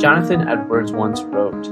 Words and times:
Jonathan 0.00 0.48
Edwards 0.48 0.92
once 0.92 1.20
wrote, 1.24 1.68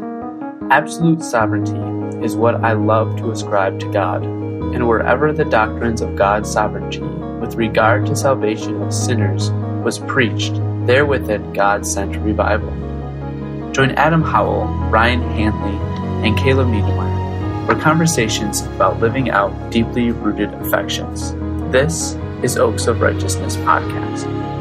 Absolute 0.70 1.22
sovereignty 1.22 2.22
is 2.22 2.36
what 2.36 2.56
I 2.56 2.74
love 2.74 3.16
to 3.16 3.30
ascribe 3.30 3.80
to 3.80 3.90
God, 3.90 4.22
and 4.22 4.86
wherever 4.86 5.32
the 5.32 5.46
doctrines 5.46 6.02
of 6.02 6.14
God's 6.14 6.52
sovereignty 6.52 7.00
with 7.00 7.54
regard 7.54 8.04
to 8.04 8.14
salvation 8.14 8.82
of 8.82 8.92
sinners 8.92 9.50
was 9.82 10.00
preached, 10.00 10.52
there 10.86 11.06
with 11.06 11.30
it 11.30 11.54
God 11.54 11.86
sent 11.86 12.16
revival. 12.16 12.70
Join 13.72 13.92
Adam 13.92 14.20
Howell, 14.20 14.66
Ryan 14.90 15.22
Hanley, 15.22 15.78
and 16.28 16.36
Caleb 16.36 16.68
Niedermeyer 16.68 17.66
for 17.66 17.80
conversations 17.80 18.60
about 18.60 19.00
living 19.00 19.30
out 19.30 19.70
deeply 19.70 20.10
rooted 20.10 20.52
affections. 20.52 21.32
This 21.72 22.14
is 22.42 22.58
Oaks 22.58 22.88
of 22.88 23.00
Righteousness 23.00 23.56
Podcast. 23.56 24.57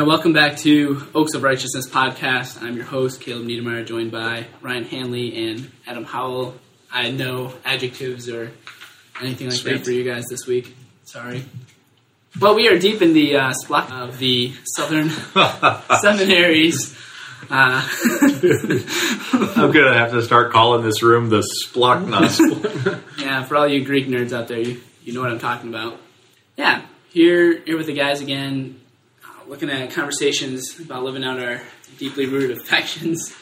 All 0.00 0.06
right, 0.06 0.12
welcome 0.12 0.32
back 0.32 0.56
to 0.60 1.06
Oaks 1.14 1.34
of 1.34 1.42
Righteousness 1.42 1.86
podcast. 1.86 2.62
I'm 2.62 2.74
your 2.74 2.86
host, 2.86 3.20
Caleb 3.20 3.46
Niedermeyer, 3.46 3.84
joined 3.84 4.10
by 4.10 4.46
Ryan 4.62 4.84
Hanley 4.84 5.50
and 5.50 5.70
Adam 5.86 6.04
Howell. 6.04 6.54
I 6.90 7.02
had 7.02 7.18
no 7.18 7.52
adjectives 7.66 8.26
or 8.26 8.50
anything 9.20 9.50
like 9.50 9.58
Sweet. 9.58 9.72
that 9.74 9.84
for 9.84 9.90
you 9.90 10.02
guys 10.02 10.24
this 10.30 10.46
week. 10.46 10.74
Sorry. 11.04 11.44
Well, 12.40 12.54
we 12.54 12.66
are 12.68 12.78
deep 12.78 13.02
in 13.02 13.12
the 13.12 13.36
uh, 13.36 13.52
splock 13.52 13.90
of 13.92 14.18
the 14.18 14.54
Southern 14.64 15.10
seminaries. 16.00 16.96
Uh, 17.50 17.86
I'm 19.54 19.70
gonna 19.70 19.98
have 19.98 20.12
to 20.12 20.22
start 20.22 20.50
calling 20.50 20.82
this 20.82 21.02
room 21.02 21.28
the 21.28 21.46
Splanchnas. 21.62 23.02
yeah, 23.18 23.44
for 23.44 23.54
all 23.54 23.68
you 23.68 23.84
Greek 23.84 24.06
nerds 24.06 24.32
out 24.32 24.48
there, 24.48 24.60
you, 24.60 24.80
you 25.04 25.12
know 25.12 25.20
what 25.20 25.30
I'm 25.30 25.38
talking 25.38 25.68
about. 25.68 25.98
Yeah, 26.56 26.86
here 27.10 27.58
here 27.66 27.76
with 27.76 27.86
the 27.86 27.92
guys 27.92 28.22
again, 28.22 28.80
looking 29.50 29.68
at 29.68 29.90
conversations 29.90 30.78
about 30.78 31.02
living 31.02 31.24
out 31.24 31.40
our 31.40 31.60
deeply 31.98 32.24
rooted 32.26 32.56
affections. 32.58 33.34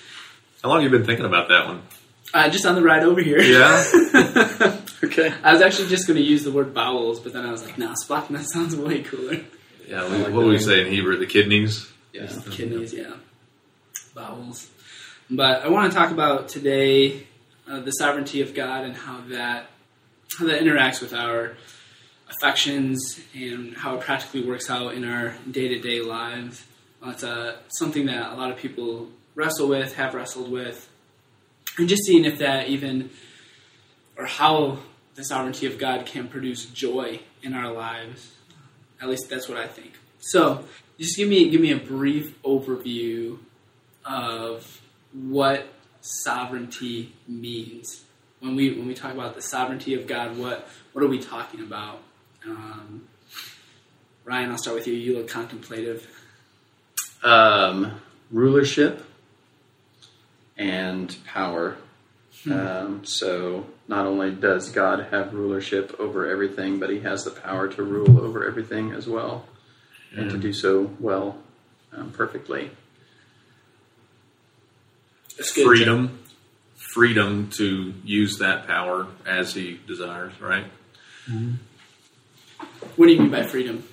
How 0.62 0.70
long 0.70 0.82
have 0.82 0.90
you 0.90 0.98
been 0.98 1.06
thinking 1.06 1.26
about 1.26 1.48
that 1.50 1.66
one? 1.66 1.82
Uh, 2.34 2.48
just 2.48 2.66
on 2.66 2.74
the 2.74 2.82
ride 2.82 3.04
over 3.04 3.20
here. 3.20 3.40
Yeah. 3.40 4.80
Okay. 5.04 5.32
I 5.44 5.52
was 5.52 5.62
actually 5.62 5.88
just 5.90 6.08
going 6.08 6.16
to 6.16 6.24
use 6.24 6.42
the 6.42 6.50
word 6.50 6.74
bowels, 6.74 7.20
but 7.20 7.32
then 7.32 7.46
I 7.46 7.52
was 7.52 7.64
like, 7.64 7.78
no, 7.78 7.94
splanchna 8.04 8.38
that 8.38 8.50
sounds 8.50 8.74
way 8.74 9.02
cooler. 9.02 9.42
Yeah. 9.86 10.02
I 10.02 10.08
like 10.08 10.32
what 10.32 10.40
do 10.40 10.48
we 10.48 10.56
that. 10.56 10.64
say 10.64 10.80
in 10.80 10.88
Hebrew? 10.88 11.16
The 11.16 11.26
kidneys. 11.26 11.88
Yeah. 12.12 12.26
Kidneys, 12.50 12.92
yeah. 12.92 13.12
Bowels. 14.12 14.68
But 15.30 15.62
I 15.62 15.68
want 15.68 15.92
to 15.92 15.96
talk 15.96 16.10
about 16.10 16.48
today 16.48 17.28
uh, 17.70 17.78
the 17.78 17.92
sovereignty 17.92 18.42
of 18.42 18.54
God 18.54 18.84
and 18.84 18.96
how 18.96 19.20
that 19.28 19.66
how 20.36 20.46
that 20.46 20.60
interacts 20.60 21.00
with 21.00 21.14
our 21.14 21.56
affections 22.30 23.20
and 23.34 23.76
how 23.76 23.96
it 23.96 24.00
practically 24.00 24.44
works 24.44 24.70
out 24.70 24.94
in 24.94 25.04
our 25.04 25.34
day 25.50 25.68
to 25.68 25.78
day 25.78 26.00
lives. 26.00 26.64
It's 27.04 27.24
uh, 27.24 27.58
something 27.68 28.06
that 28.06 28.32
a 28.32 28.34
lot 28.34 28.50
of 28.50 28.56
people 28.56 29.08
wrestle 29.34 29.68
with, 29.68 29.94
have 29.94 30.14
wrestled 30.14 30.50
with, 30.50 30.88
and 31.78 31.88
just 31.88 32.04
seeing 32.04 32.24
if 32.24 32.38
that 32.38 32.68
even 32.68 33.10
or 34.16 34.26
how 34.26 34.78
the 35.14 35.24
sovereignty 35.24 35.66
of 35.66 35.78
God 35.78 36.06
can 36.06 36.28
produce 36.28 36.66
joy 36.66 37.20
in 37.42 37.54
our 37.54 37.72
lives. 37.72 38.32
At 39.00 39.08
least 39.08 39.30
that's 39.30 39.48
what 39.48 39.58
I 39.58 39.68
think. 39.68 39.92
So, 40.18 40.64
just 40.98 41.16
give 41.16 41.28
me 41.28 41.48
give 41.50 41.60
me 41.60 41.70
a 41.70 41.78
brief 41.78 42.40
overview 42.42 43.38
of 44.04 44.80
what 45.12 45.68
sovereignty 46.00 47.12
means. 47.28 48.04
When 48.40 48.56
we 48.56 48.76
when 48.76 48.86
we 48.86 48.94
talk 48.94 49.12
about 49.12 49.34
the 49.36 49.42
sovereignty 49.42 49.94
of 49.94 50.06
God, 50.06 50.36
what 50.36 50.68
what 50.92 51.04
are 51.04 51.08
we 51.08 51.20
talking 51.20 51.60
about? 51.60 52.00
Um, 52.48 53.08
Ryan, 54.24 54.50
I'll 54.50 54.58
start 54.58 54.76
with 54.76 54.86
you. 54.86 54.94
You 54.94 55.18
look 55.18 55.28
contemplative. 55.28 56.06
Um, 57.22 58.00
rulership 58.30 59.04
and 60.56 61.16
power. 61.26 61.76
Um, 62.50 63.04
so 63.04 63.66
not 63.88 64.06
only 64.06 64.30
does 64.30 64.70
God 64.70 65.08
have 65.10 65.34
rulership 65.34 65.96
over 65.98 66.30
everything, 66.30 66.78
but 66.78 66.88
He 66.88 67.00
has 67.00 67.24
the 67.24 67.30
power 67.30 67.68
to 67.68 67.82
rule 67.82 68.20
over 68.20 68.46
everything 68.46 68.92
as 68.92 69.06
well, 69.06 69.46
and 70.16 70.30
to 70.30 70.38
do 70.38 70.52
so 70.52 70.94
well, 71.00 71.38
um, 71.92 72.12
perfectly. 72.12 72.70
That's 75.36 75.52
good. 75.52 75.66
Freedom. 75.66 76.18
Freedom 76.76 77.50
to 77.50 77.92
use 78.04 78.38
that 78.38 78.66
power 78.66 79.06
as 79.26 79.52
he 79.54 79.78
desires. 79.86 80.32
Right. 80.40 80.64
What 82.98 83.06
do 83.06 83.12
you 83.12 83.20
mean 83.20 83.30
by 83.30 83.44
freedom? 83.44 83.84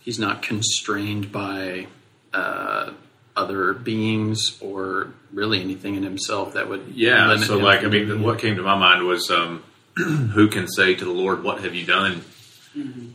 He's 0.00 0.18
not 0.18 0.40
constrained 0.40 1.30
by 1.30 1.88
uh, 2.32 2.92
other 3.36 3.74
beings 3.74 4.56
or 4.62 5.12
really 5.30 5.60
anything 5.60 5.94
in 5.94 6.02
himself 6.04 6.54
that 6.54 6.70
would 6.70 6.88
Yeah. 6.94 7.28
limit 7.28 7.46
So, 7.46 7.58
him 7.58 7.62
like, 7.64 7.84
I 7.84 7.88
mean, 7.88 8.22
what 8.22 8.38
came 8.38 8.56
to 8.56 8.62
my 8.62 8.78
mind 8.78 9.06
was, 9.06 9.30
um, 9.30 9.62
who 9.96 10.48
can 10.48 10.66
say 10.68 10.94
to 10.94 11.04
the 11.04 11.10
Lord, 11.10 11.44
"What 11.44 11.60
have 11.60 11.74
you 11.74 11.84
done?" 11.84 12.22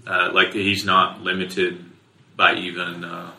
Uh, 0.06 0.30
like 0.32 0.54
he's 0.54 0.86
not 0.86 1.24
limited 1.24 1.84
by 2.38 2.54
even 2.54 3.04
uh, 3.04 3.32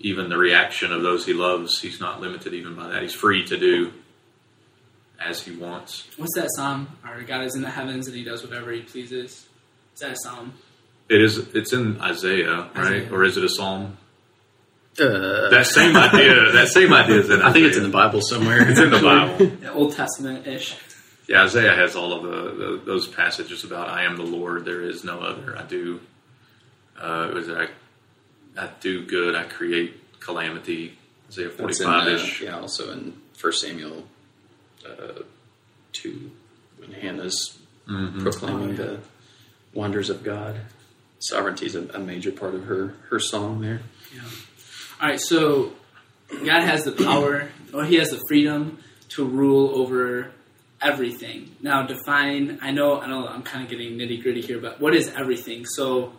even 0.00 0.28
the 0.28 0.36
reaction 0.36 0.92
of 0.92 1.02
those 1.02 1.24
he 1.24 1.32
loves. 1.32 1.80
He's 1.80 2.00
not 2.00 2.20
limited 2.20 2.52
even 2.54 2.74
by 2.74 2.88
that. 2.88 3.02
He's 3.02 3.14
free 3.14 3.44
to 3.46 3.56
do 3.56 3.92
as 5.20 5.42
he 5.42 5.52
wants. 5.56 6.08
What's 6.16 6.34
that 6.34 6.50
psalm? 6.56 6.88
Our 7.04 7.22
God 7.22 7.44
is 7.44 7.54
in 7.54 7.62
the 7.62 7.70
heavens 7.70 8.08
and 8.08 8.16
He 8.16 8.24
does 8.24 8.42
whatever 8.42 8.72
He 8.72 8.82
pleases. 8.82 9.45
Is 9.96 10.00
that 10.00 10.12
a 10.12 10.16
psalm? 10.16 10.52
It 11.08 11.20
is. 11.22 11.38
It's 11.54 11.72
in 11.72 12.00
Isaiah, 12.00 12.68
right? 12.74 12.76
Isaiah. 12.76 13.12
Or 13.12 13.24
is 13.24 13.36
it 13.36 13.44
a 13.44 13.48
psalm? 13.48 13.96
Uh, 15.00 15.48
That 15.50 15.66
same 15.66 15.96
idea. 16.08 16.52
That 16.52 16.68
same 16.68 16.92
idea 16.92 17.16
is 17.20 17.30
in. 17.30 17.40
I 17.42 17.52
think 17.52 17.66
it's 17.66 17.76
in 17.76 17.82
the 17.82 17.88
Bible 17.88 18.20
somewhere. 18.20 18.68
It's 18.68 18.78
in 18.80 18.90
the 18.90 19.00
Bible. 19.00 19.52
Old 19.74 19.94
Testament 19.96 20.46
ish. 20.46 20.76
Yeah, 21.28 21.42
Isaiah 21.42 21.74
has 21.74 21.96
all 21.96 22.12
of 22.12 22.22
the, 22.22 22.30
the 22.64 22.82
those 22.84 23.06
passages 23.08 23.64
about 23.64 23.88
"I 23.88 24.04
am 24.04 24.16
the 24.16 24.22
Lord; 24.22 24.64
there 24.64 24.82
is 24.82 25.02
no 25.04 25.20
other." 25.20 25.56
I 25.58 25.62
do. 25.64 26.00
Uh, 27.00 27.28
it 27.30 27.34
was 27.34 27.48
I. 27.50 27.68
I 28.58 28.70
do 28.80 29.04
good. 29.06 29.34
I 29.34 29.44
create 29.44 30.20
calamity. 30.20 30.96
Isaiah 31.28 31.48
That's 31.48 31.58
in, 31.80 31.86
forty-five 31.86 32.06
uh, 32.06 32.10
ish. 32.10 32.40
yeah, 32.42 32.58
also 32.58 32.92
in 32.92 33.14
First 33.34 33.60
Samuel 33.62 34.04
uh, 34.88 35.22
two, 35.92 36.30
when 36.78 36.92
Hannah's 36.92 37.58
Mm-hmm. 37.88 38.22
proclaiming 38.22 38.64
Oh, 38.64 38.70
yeah. 38.70 38.76
the 38.76 39.00
wonders 39.76 40.10
of 40.10 40.24
God. 40.24 40.56
Sovereignty 41.18 41.66
is 41.66 41.74
a, 41.74 41.86
a 41.88 41.98
major 41.98 42.32
part 42.32 42.54
of 42.54 42.64
her 42.64 42.94
her 43.10 43.20
song 43.20 43.60
there. 43.60 43.80
Yeah. 44.14 44.22
All 45.00 45.08
right, 45.08 45.20
so 45.20 45.72
God 46.30 46.62
has 46.62 46.84
the 46.84 46.92
power, 46.92 47.48
or 47.72 47.84
He 47.84 47.96
has 47.96 48.10
the 48.10 48.20
freedom 48.28 48.78
to 49.10 49.24
rule 49.24 49.78
over 49.78 50.32
everything. 50.80 51.54
Now, 51.60 51.86
define. 51.86 52.58
I 52.62 52.70
know, 52.70 53.00
I 53.00 53.06
know, 53.06 53.26
I'm 53.26 53.42
kind 53.42 53.64
of 53.64 53.70
getting 53.70 53.96
nitty 53.98 54.22
gritty 54.22 54.40
here, 54.40 54.58
but 54.58 54.80
what 54.80 54.94
is 54.94 55.08
everything? 55.08 55.66
So, 55.66 56.12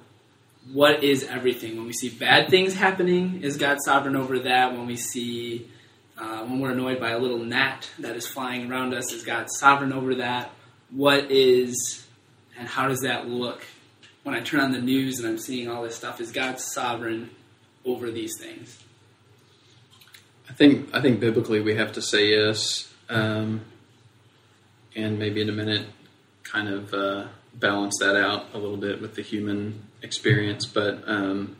what 0.71 1.03
is 1.03 1.23
everything? 1.23 1.77
When 1.77 1.85
we 1.85 1.93
see 1.93 2.09
bad 2.09 2.49
things 2.49 2.73
happening, 2.73 3.41
is 3.43 3.57
God 3.57 3.77
sovereign 3.83 4.15
over 4.15 4.39
that? 4.39 4.73
When 4.73 4.85
we 4.85 4.97
see, 4.97 5.69
uh, 6.17 6.43
when 6.43 6.59
we're 6.59 6.71
annoyed 6.71 6.99
by 6.99 7.11
a 7.11 7.19
little 7.19 7.39
gnat 7.39 7.89
that 7.99 8.15
is 8.15 8.27
flying 8.27 8.69
around 8.69 8.93
us, 8.93 9.13
is 9.13 9.23
God 9.23 9.47
sovereign 9.49 9.93
over 9.93 10.15
that? 10.15 10.51
What 10.91 11.31
is, 11.31 12.05
and 12.57 12.67
how 12.67 12.87
does 12.87 13.01
that 13.01 13.27
look? 13.27 13.63
When 14.23 14.35
I 14.35 14.41
turn 14.41 14.59
on 14.59 14.71
the 14.71 14.81
news 14.81 15.19
and 15.19 15.27
I'm 15.27 15.37
seeing 15.37 15.69
all 15.69 15.83
this 15.83 15.95
stuff, 15.95 16.19
is 16.19 16.31
God 16.31 16.59
sovereign 16.59 17.29
over 17.85 18.11
these 18.11 18.33
things? 18.39 18.77
I 20.49 20.53
think 20.53 20.93
I 20.93 21.01
think 21.01 21.19
biblically 21.19 21.61
we 21.61 21.75
have 21.75 21.93
to 21.93 22.01
say 22.01 22.29
yes, 22.29 22.91
um, 23.09 23.61
and 24.95 25.19
maybe 25.19 25.41
in 25.41 25.49
a 25.49 25.53
minute, 25.53 25.85
kind 26.43 26.69
of 26.69 26.93
uh, 26.93 27.27
balance 27.53 27.97
that 27.99 28.15
out 28.15 28.47
a 28.53 28.57
little 28.57 28.77
bit 28.77 29.01
with 29.01 29.15
the 29.15 29.21
human 29.21 29.83
experience. 30.01 30.65
But 30.65 31.03
um, 31.07 31.55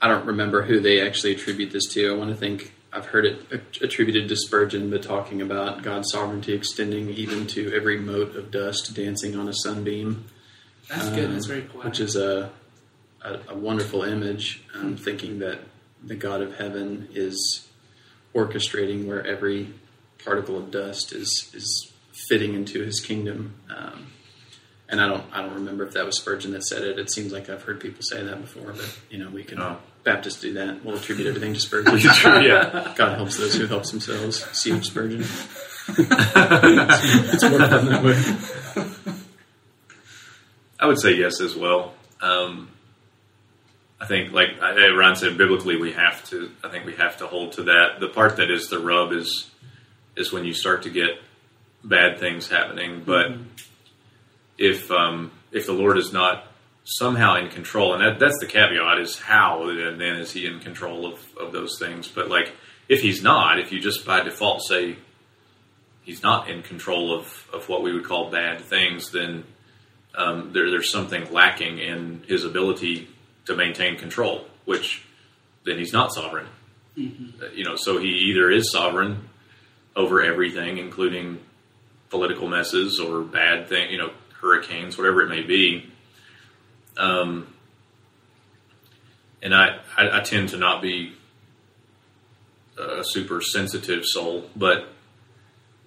I 0.00 0.08
don't 0.08 0.26
remember 0.26 0.62
who 0.62 0.80
they 0.80 1.00
actually 1.00 1.32
attribute 1.34 1.72
this 1.72 1.86
to. 1.94 2.12
I 2.12 2.16
want 2.16 2.30
to 2.30 2.36
think 2.36 2.72
I've 2.96 3.06
heard 3.06 3.26
it 3.26 3.62
attributed 3.82 4.28
to 4.30 4.36
Spurgeon, 4.36 4.88
but 4.90 5.02
talking 5.02 5.42
about 5.42 5.82
God's 5.82 6.10
sovereignty 6.10 6.54
extending 6.54 7.10
even 7.10 7.46
to 7.48 7.70
every 7.74 7.98
mote 7.98 8.34
of 8.36 8.50
dust 8.50 8.94
dancing 8.94 9.36
on 9.36 9.48
a 9.48 9.52
sunbeam. 9.52 10.24
That's 10.88 11.10
good. 11.10 11.26
um, 11.26 11.32
That's 11.34 11.46
very 11.46 11.60
poetic. 11.62 11.84
Which 11.84 12.00
is 12.00 12.16
a, 12.16 12.50
a, 13.22 13.38
a 13.48 13.54
wonderful 13.54 14.02
image, 14.02 14.62
um, 14.74 14.96
thinking 14.96 15.40
that 15.40 15.58
the 16.02 16.14
God 16.14 16.40
of 16.40 16.56
heaven 16.56 17.08
is 17.12 17.68
orchestrating 18.34 19.06
where 19.06 19.24
every 19.26 19.74
particle 20.24 20.56
of 20.56 20.70
dust 20.70 21.12
is, 21.12 21.50
is 21.54 21.92
fitting 22.28 22.54
into 22.54 22.82
his 22.82 23.00
kingdom. 23.00 23.54
Um, 23.68 24.06
and 24.88 25.00
I 25.00 25.08
don't 25.08 25.24
I 25.32 25.42
don't 25.42 25.54
remember 25.54 25.84
if 25.84 25.92
that 25.94 26.06
was 26.06 26.16
Spurgeon 26.16 26.52
that 26.52 26.62
said 26.62 26.82
it. 26.82 26.98
It 26.98 27.10
seems 27.10 27.32
like 27.32 27.50
I've 27.50 27.62
heard 27.64 27.80
people 27.80 28.02
say 28.02 28.22
that 28.22 28.40
before, 28.40 28.72
but 28.72 28.98
you 29.10 29.18
know 29.18 29.28
we 29.28 29.42
can 29.42 29.60
Oh. 29.60 29.78
Baptists 30.06 30.40
do 30.40 30.52
that. 30.52 30.84
We'll 30.84 30.98
attribute 30.98 31.26
everything 31.26 31.52
to 31.52 31.58
Spurgeon. 31.58 31.98
yeah. 32.44 32.94
God 32.96 33.16
helps 33.16 33.38
those 33.38 33.56
who 33.56 33.66
helps 33.66 33.90
themselves. 33.90 34.44
See 34.56 34.70
C. 34.70 34.76
H. 34.76 34.84
Spurgeon. 34.86 35.20
it's 35.88 37.42
more 37.42 37.58
fun 37.58 37.86
that 37.86 38.04
way. 38.04 38.84
I 40.78 40.84
I 40.84 40.86
would 40.86 41.00
say 41.00 41.14
yes 41.14 41.40
as 41.40 41.56
well. 41.56 41.92
Um, 42.20 42.70
I 44.00 44.06
think, 44.06 44.30
like 44.30 44.60
Ron 44.60 45.16
said, 45.16 45.36
biblically 45.36 45.76
we 45.76 45.90
have 45.94 46.22
to. 46.30 46.52
I 46.62 46.68
think 46.68 46.86
we 46.86 46.94
have 46.94 47.16
to 47.16 47.26
hold 47.26 47.54
to 47.54 47.64
that. 47.64 47.98
The 47.98 48.08
part 48.08 48.36
that 48.36 48.48
is 48.48 48.68
the 48.68 48.78
rub 48.78 49.10
is 49.12 49.50
is 50.16 50.32
when 50.32 50.44
you 50.44 50.54
start 50.54 50.84
to 50.84 50.90
get 50.90 51.20
bad 51.82 52.20
things 52.20 52.48
happening. 52.48 53.02
But 53.04 53.32
if 54.56 54.88
um, 54.92 55.32
if 55.50 55.66
the 55.66 55.72
Lord 55.72 55.98
is 55.98 56.12
not 56.12 56.46
somehow 56.86 57.36
in 57.36 57.48
control, 57.48 57.94
and 57.94 58.02
that, 58.02 58.18
that's 58.18 58.38
the 58.38 58.46
caveat 58.46 58.98
is 59.00 59.18
how 59.18 59.68
and 59.68 60.00
then 60.00 60.16
is 60.16 60.32
He 60.32 60.46
in 60.46 60.60
control 60.60 61.04
of 61.12 61.20
of 61.36 61.52
those 61.52 61.78
things. 61.78 62.08
But 62.08 62.28
like 62.28 62.52
if 62.88 63.02
He's 63.02 63.22
not, 63.22 63.58
if 63.58 63.72
you 63.72 63.80
just 63.80 64.06
by 64.06 64.22
default 64.22 64.62
say 64.62 64.96
He's 66.02 66.22
not 66.22 66.48
in 66.48 66.62
control 66.62 67.12
of 67.18 67.48
of 67.52 67.68
what 67.68 67.82
we 67.82 67.92
would 67.92 68.04
call 68.04 68.30
bad 68.30 68.60
things, 68.60 69.10
then 69.10 69.44
um, 70.14 70.52
there, 70.52 70.70
there's 70.70 70.90
something 70.90 71.30
lacking 71.32 71.78
in 71.78 72.22
his 72.26 72.44
ability 72.44 73.08
to 73.46 73.54
maintain 73.54 73.98
control, 73.98 74.46
which 74.64 75.02
then 75.64 75.78
he's 75.78 75.92
not 75.92 76.12
sovereign. 76.12 76.46
Uh, 77.42 77.46
You 77.54 77.64
know, 77.64 77.76
so 77.76 77.98
he 77.98 78.08
either 78.30 78.50
is 78.50 78.72
sovereign 78.72 79.28
over 79.94 80.22
everything, 80.22 80.78
including 80.78 81.40
political 82.08 82.48
messes 82.48 82.98
or 83.00 83.22
bad 83.22 83.68
thing, 83.68 83.90
you 83.90 83.98
know, 83.98 84.10
hurricanes, 84.40 84.96
whatever 84.96 85.22
it 85.22 85.28
may 85.28 85.42
be. 85.42 85.90
Um, 86.96 87.52
and 89.42 89.54
I, 89.54 89.78
I, 89.96 90.18
I 90.18 90.20
tend 90.20 90.50
to 90.50 90.56
not 90.56 90.80
be 90.82 91.12
a 92.78 93.02
super 93.04 93.40
sensitive 93.40 94.04
soul, 94.04 94.48
but 94.54 94.88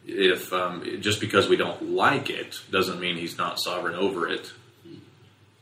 if 0.08 0.52
um, 0.54 0.84
just 1.02 1.20
because 1.20 1.48
we 1.48 1.56
don't 1.56 1.92
like 1.92 2.30
it 2.30 2.60
doesn't 2.72 3.00
mean 3.00 3.16
he's 3.18 3.38
not 3.38 3.60
sovereign 3.60 3.96
over 3.96 4.28
it. 4.28 4.52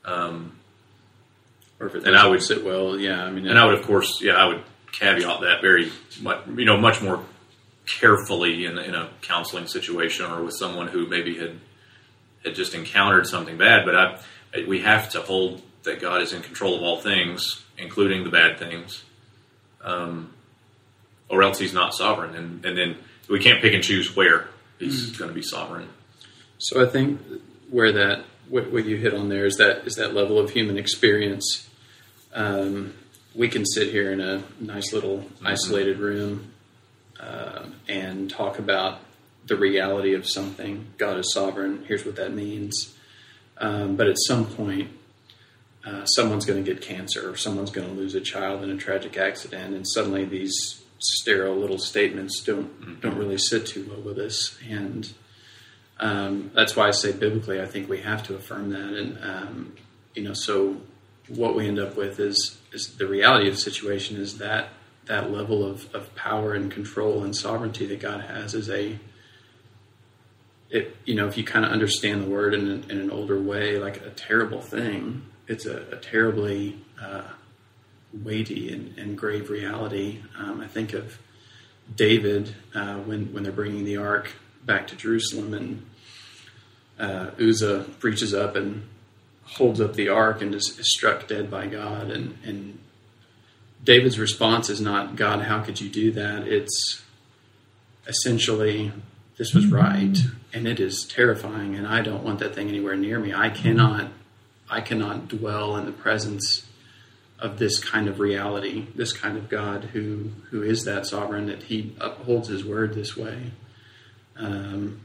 Um, 0.06 0.54
Or 1.80 1.88
if 1.88 1.96
it 1.96 2.08
And 2.08 2.16
I 2.16 2.28
would- 2.28 2.42
sit 2.42 2.64
well, 2.64 2.98
yeah. 2.98 3.24
I 3.24 3.30
mean, 3.32 3.46
and 3.48 3.60
I 3.60 3.66
would, 3.66 3.78
of 3.78 3.86
course, 3.86 4.22
yeah, 4.22 4.34
I 4.36 4.46
would 4.46 4.64
caveat 4.94 5.42
that 5.42 5.62
very 5.62 5.92
much, 6.22 6.48
you 6.56 6.64
know, 6.66 6.78
much 6.78 7.02
more 7.02 7.24
carefully 7.86 8.66
in, 8.66 8.78
in 8.78 8.96
a 8.96 9.10
counseling 9.22 9.68
situation 9.68 10.26
or 10.26 10.44
with 10.44 10.54
someone 10.56 10.88
who 10.88 11.08
maybe 11.08 11.38
had 11.38 11.60
had 12.46 12.56
just 12.56 12.74
encountered 12.74 13.28
something 13.28 13.58
bad. 13.58 13.86
But 13.86 13.96
I, 13.96 14.20
we 14.66 14.80
have 14.82 15.10
to 15.12 15.22
hold 15.22 15.62
that 15.84 16.00
God 16.00 16.22
is 16.22 16.34
in 16.34 16.42
control 16.42 16.76
of 16.76 16.84
all 16.84 17.00
things, 17.00 17.64
including 17.78 18.24
the 18.24 18.30
bad 18.30 18.58
things, 18.58 19.04
um, 19.82 20.34
or 21.30 21.44
else 21.44 21.60
He's 21.60 21.74
not 21.74 21.94
sovereign. 21.94 22.36
And, 22.36 22.66
and 22.66 22.78
then 22.78 22.98
we 23.30 23.40
can't 23.40 23.62
pick 23.62 23.74
and 23.74 23.84
choose 23.84 24.16
where 24.16 24.48
He's 24.80 25.12
going 25.18 25.30
to 25.30 25.36
be 25.36 25.42
sovereign. 25.42 25.90
So 26.58 26.82
I 26.82 26.90
think 26.90 27.20
where 27.70 27.92
that 27.92 28.24
what, 28.50 28.72
what 28.72 28.86
you 28.86 28.98
hit 28.98 29.14
on 29.14 29.30
there 29.30 29.46
is 29.46 29.58
that 29.58 29.86
is 29.86 29.96
that 29.96 30.14
level 30.14 30.40
of 30.40 30.52
human 30.52 30.78
experience. 30.78 31.70
Um, 32.34 32.94
we 33.36 33.50
can 33.50 33.66
sit 33.66 33.92
here 33.92 34.12
in 34.12 34.20
a 34.20 34.44
nice 34.60 34.94
little 34.94 35.26
isolated 35.44 36.00
room 36.00 36.54
uh, 37.20 37.66
and 37.88 38.30
talk 38.30 38.58
about 38.58 39.00
the 39.46 39.56
reality 39.56 40.14
of 40.14 40.28
something. 40.28 40.88
God 40.98 41.18
is 41.18 41.34
sovereign. 41.34 41.86
Here's 41.88 42.06
what 42.06 42.16
that 42.16 42.34
means. 42.34 42.97
Um, 43.60 43.96
but 43.96 44.08
at 44.08 44.18
some 44.20 44.46
point, 44.46 44.92
uh, 45.86 46.06
someone's 46.06 46.46
going 46.46 46.64
to 46.64 46.74
get 46.74 46.82
cancer, 46.82 47.30
or 47.30 47.36
someone's 47.36 47.72
going 47.72 47.88
to 47.88 47.94
lose 47.94 48.14
a 48.14 48.22
child 48.22 48.64
in 48.64 48.70
a 48.70 48.78
tragic 48.78 49.18
accident, 49.18 49.74
and 49.74 49.88
suddenly 49.88 50.26
these 50.26 50.84
sterile 51.00 51.56
little 51.56 51.78
statements 51.78 52.42
don't 52.42 53.00
don't 53.02 53.18
really 53.18 53.38
sit 53.38 53.66
too 53.66 53.88
well 53.90 54.02
with 54.02 54.18
us. 54.18 54.58
And 54.68 55.12
um, 56.00 56.52
that's 56.54 56.76
why 56.76 56.88
I 56.88 56.92
say 56.92 57.12
biblically, 57.12 57.62
I 57.62 57.66
think 57.66 57.90
we 57.90 58.00
have 58.00 58.24
to 58.24 58.36
affirm 58.36 58.72
that. 58.72 58.94
And 58.94 59.18
um, 59.24 59.76
you 60.14 60.24
know, 60.24 60.34
so 60.34 60.78
what 61.28 61.56
we 61.56 61.68
end 61.68 61.80
up 61.80 61.96
with 61.96 62.20
is 62.20 62.58
is 62.74 62.96
the 62.98 63.08
reality 63.08 63.48
of 63.48 63.56
the 63.56 63.62
situation 63.62 64.18
is 64.18 64.38
that 64.40 64.70
that 65.06 65.32
level 65.32 65.66
of, 65.66 65.94
of 65.96 66.14
power 66.16 66.54
and 66.54 66.70
control 66.70 67.24
and 67.24 67.36
sovereignty 67.36 67.86
that 67.86 68.00
God 68.00 68.22
has 68.22 68.54
is 68.54 68.70
a 68.70 69.00
it 70.70 70.96
you 71.06 71.16
know 71.16 71.28
if 71.28 71.38
you 71.38 71.44
kind 71.44 71.66
of 71.66 71.72
understand 71.72 72.24
the 72.24 72.30
word 72.30 72.54
in, 72.54 72.84
in 72.90 72.98
an 72.98 73.12
older 73.12 73.42
way 73.42 73.78
like 73.78 73.98
a 73.98 74.10
terrible 74.10 74.62
thing 74.62 75.24
it's 75.48 75.66
a, 75.66 75.78
a 75.92 75.96
terribly 75.96 76.78
uh, 77.02 77.24
weighty 78.14 78.72
and, 78.72 78.98
and 78.98 79.18
grave 79.18 79.50
reality. 79.50 80.22
Um, 80.38 80.62
I 80.62 80.68
think 80.68 80.94
of 80.94 81.20
David 81.96 82.56
uh, 82.76 82.98
when 82.98 83.34
when 83.34 83.44
they're 83.44 83.52
bringing 83.52 83.86
the 83.86 83.98
ark 83.98 84.32
back 84.66 84.88
to 84.88 84.96
Jerusalem 84.96 85.54
and 85.54 85.86
uh, 87.00 87.32
Uzzah 87.40 87.86
reaches 88.02 88.34
up 88.34 88.56
and 88.56 88.88
holds 89.44 89.80
up 89.80 89.94
the 89.94 90.10
ark 90.10 90.42
and 90.42 90.54
is, 90.54 90.78
is 90.78 90.92
struck 90.92 91.28
dead 91.28 91.50
by 91.50 91.68
God. 91.68 92.12
And 92.12 92.38
and 92.44 92.80
David's 93.84 94.20
response 94.20 94.70
is 94.70 94.82
not 94.82 95.16
God 95.16 95.44
how 95.44 95.62
could 95.62 95.80
you 95.80 95.90
do 95.90 96.12
that? 96.12 96.48
It's 96.48 97.02
essentially 98.06 98.92
this 99.38 99.54
was 99.54 99.68
right 99.68 100.18
and 100.54 100.68
it 100.68 100.80
is 100.80 101.06
terrifying 101.06 101.76
and 101.76 101.88
I 101.88 102.02
don't 102.02 102.24
want 102.24 102.40
that 102.40 102.56
thing 102.56 102.70
anywhere 102.70 102.96
near 102.96 103.20
me. 103.20 103.34
I 103.34 103.50
cannot 103.50 104.12
I 104.70 104.82
cannot 104.82 105.28
dwell 105.28 105.78
in 105.78 105.86
the 105.86 105.92
presence 105.92 106.66
of 107.40 107.60
this 107.60 107.80
kind 107.80 108.08
of 108.08 108.20
reality 108.20 108.88
this 108.96 109.14
kind 109.14 109.38
of 109.38 109.48
God 109.48 109.86
who 109.86 110.32
who 110.50 110.64
is 110.64 110.86
that 110.86 111.06
sovereign 111.06 111.46
that 111.48 111.64
he 111.64 111.96
upholds 112.00 112.50
his 112.50 112.66
word 112.66 112.94
this 112.94 113.16
way. 113.16 113.52
Um, 114.36 115.02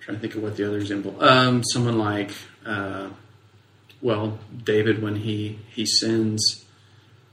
trying 0.00 0.16
to 0.16 0.20
think 0.20 0.34
of 0.34 0.42
what 0.42 0.56
the 0.56 0.66
other 0.66 0.78
example 0.78 1.22
um, 1.22 1.62
someone 1.64 1.98
like 1.98 2.32
uh, 2.66 3.08
well 4.00 4.38
David 4.64 5.00
when 5.00 5.16
he 5.16 5.60
he 5.70 5.86
sins 5.86 6.64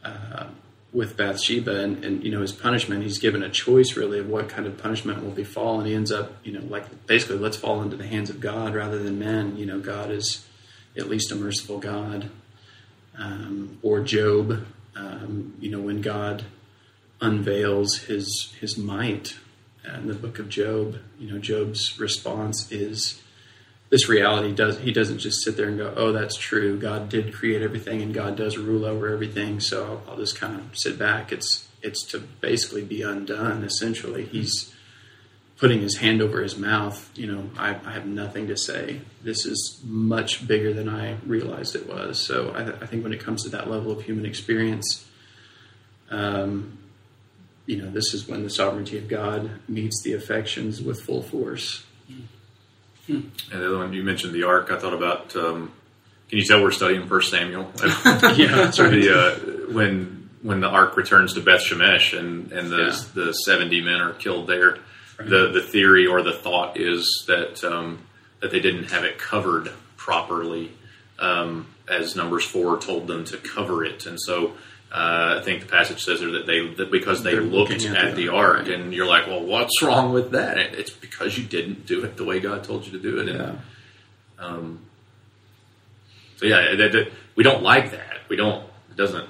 uh, 0.03 0.45
with 0.91 1.15
Bathsheba 1.15 1.83
and, 1.83 2.03
and 2.03 2.23
you 2.23 2.31
know 2.31 2.41
his 2.41 2.51
punishment 2.51 3.03
he's 3.03 3.19
given 3.19 3.43
a 3.43 3.49
choice 3.49 3.95
really 3.95 4.19
of 4.19 4.27
what 4.27 4.49
kind 4.49 4.65
of 4.65 4.77
punishment 4.77 5.23
will 5.23 5.31
befall. 5.31 5.79
And 5.79 5.87
he 5.87 5.93
ends 5.93 6.11
up 6.11 6.33
you 6.43 6.51
know 6.51 6.65
like 6.67 7.05
basically 7.05 7.37
let's 7.37 7.57
fall 7.57 7.81
into 7.81 7.95
the 7.95 8.07
hands 8.07 8.29
of 8.29 8.39
God 8.39 8.73
rather 8.73 9.01
than 9.01 9.19
men. 9.19 9.57
You 9.57 9.65
know 9.65 9.79
God 9.79 10.11
is 10.11 10.45
at 10.97 11.09
least 11.09 11.31
a 11.31 11.35
merciful 11.35 11.79
God. 11.79 12.29
Um, 13.17 13.79
or 13.81 13.99
Job 13.99 14.65
um, 14.95 15.53
you 15.59 15.69
know 15.69 15.79
when 15.79 16.01
God 16.01 16.45
unveils 17.21 17.97
his 17.97 18.55
his 18.59 18.77
might 18.77 19.35
in 19.95 20.07
the 20.07 20.13
book 20.13 20.39
of 20.39 20.49
Job 20.49 20.99
you 21.19 21.31
know 21.31 21.39
Job's 21.39 21.99
response 21.99 22.71
is 22.71 23.21
this 23.89 24.07
reality 24.07 24.53
does 24.53 24.79
he 24.79 24.91
doesn't 24.91 25.19
just 25.19 25.43
sit 25.43 25.57
there 25.57 25.67
and 25.67 25.77
go 25.77 25.93
oh 25.95 26.11
that's 26.11 26.37
true. 26.37 26.79
God 26.79 27.09
did 27.09 27.33
create 27.33 27.61
everything 27.61 28.01
and 28.01 28.13
god 28.13 28.35
does 28.35 28.57
rule 28.57 28.85
over 28.85 29.11
everything. 29.11 29.59
So 29.59 30.01
i'll 30.07 30.17
just 30.17 30.37
kind 30.37 30.55
of 30.55 30.77
sit 30.77 30.97
back. 30.97 31.31
It's 31.31 31.67
it's 31.81 32.03
to 32.11 32.19
basically 32.19 32.83
be 32.83 33.01
undone 33.01 33.63
essentially. 33.63 34.25
He's 34.25 34.73
putting 35.57 35.81
his 35.81 35.97
hand 35.97 36.21
over 36.21 36.41
his 36.41 36.57
mouth. 36.57 37.09
You 37.15 37.31
know 37.31 37.49
i, 37.57 37.69
I 37.69 37.91
have 37.91 38.05
nothing 38.05 38.47
to 38.47 38.57
say. 38.57 39.01
This 39.23 39.45
is 39.45 39.81
much 39.83 40.47
bigger 40.47 40.73
than 40.73 40.87
i 40.87 41.17
realized 41.25 41.75
it 41.75 41.87
was. 41.87 42.19
So 42.19 42.51
i, 42.51 42.83
I 42.83 42.85
think 42.85 43.03
when 43.03 43.13
it 43.13 43.19
comes 43.19 43.43
to 43.43 43.49
that 43.49 43.69
level 43.69 43.91
of 43.91 44.03
human 44.03 44.25
experience 44.25 45.05
um, 46.11 46.77
you 47.65 47.77
know 47.77 47.89
this 47.89 48.13
is 48.13 48.27
when 48.27 48.43
the 48.43 48.49
sovereignty 48.49 48.97
of 48.97 49.07
god 49.07 49.51
meets 49.67 50.01
the 50.01 50.13
affections 50.13 50.81
with 50.81 51.01
full 51.01 51.21
force 51.21 51.85
And 53.09 53.61
the 53.61 53.67
other 53.67 53.77
one 53.77 53.93
you 53.93 54.03
mentioned 54.03 54.33
the 54.33 54.43
ark. 54.43 54.71
I 54.71 54.77
thought 54.77 54.93
about. 54.93 55.35
Um, 55.35 55.71
can 56.29 56.37
you 56.37 56.45
tell 56.45 56.61
we're 56.61 56.71
studying 56.71 57.07
First 57.07 57.31
Samuel? 57.31 57.71
yeah 57.83 58.65
right 58.65 58.75
the, 58.75 59.09
uh, 59.11 59.73
when 59.73 60.29
when 60.41 60.61
the 60.61 60.67
ark 60.67 60.95
returns 60.95 61.33
to 61.33 61.41
Beth 61.41 61.61
Shemesh 61.61 62.17
and 62.17 62.51
and 62.51 62.69
the 62.69 63.07
the 63.15 63.33
seventy 63.33 63.81
men 63.81 63.99
are 63.99 64.13
killed 64.13 64.47
there. 64.47 64.77
The 65.17 65.51
the 65.51 65.61
theory 65.61 66.07
or 66.07 66.21
the 66.21 66.33
thought 66.33 66.77
is 66.77 67.25
that 67.27 67.63
um, 67.63 67.99
that 68.41 68.51
they 68.51 68.59
didn't 68.59 68.91
have 68.91 69.03
it 69.03 69.17
covered 69.17 69.71
properly, 69.97 70.71
um, 71.17 71.67
as 71.89 72.15
Numbers 72.15 72.45
four 72.45 72.79
told 72.79 73.07
them 73.07 73.25
to 73.25 73.37
cover 73.37 73.83
it, 73.83 74.05
and 74.05 74.19
so. 74.19 74.53
Uh, 74.91 75.37
I 75.39 75.43
think 75.43 75.61
the 75.61 75.67
passage 75.67 76.03
says 76.03 76.19
there 76.19 76.31
that 76.31 76.47
they 76.47 76.67
that 76.75 76.89
because 76.91 77.21
they 77.21 77.33
They're 77.33 77.41
looked 77.41 77.71
at, 77.71 77.85
at 77.95 78.15
the 78.15 78.23
the 78.27 78.29
ark, 78.33 78.67
and 78.69 78.91
you're 78.93 79.05
like, 79.05 79.27
well, 79.27 79.43
what's 79.43 79.81
wrong 79.83 80.11
with 80.13 80.31
that? 80.31 80.57
And 80.57 80.73
It's 80.75 80.89
because 80.89 81.37
you 81.37 81.43
didn't 81.43 81.85
do 81.85 82.03
it 82.03 82.17
the 82.17 82.25
way 82.25 82.39
God 82.39 82.63
told 82.63 82.85
you 82.87 82.91
to 82.93 82.99
do 82.99 83.19
it. 83.19 83.29
And 83.29 83.37
yeah 83.39 83.55
um, 84.39 84.79
so 86.37 86.45
yeah, 86.45 86.75
that, 86.75 86.91
that- 86.93 87.11
we 87.35 87.43
don't 87.43 87.61
like 87.61 87.91
that. 87.91 88.17
We 88.29 88.35
don't. 88.35 88.63
It 88.89 88.97
doesn't 88.97 89.29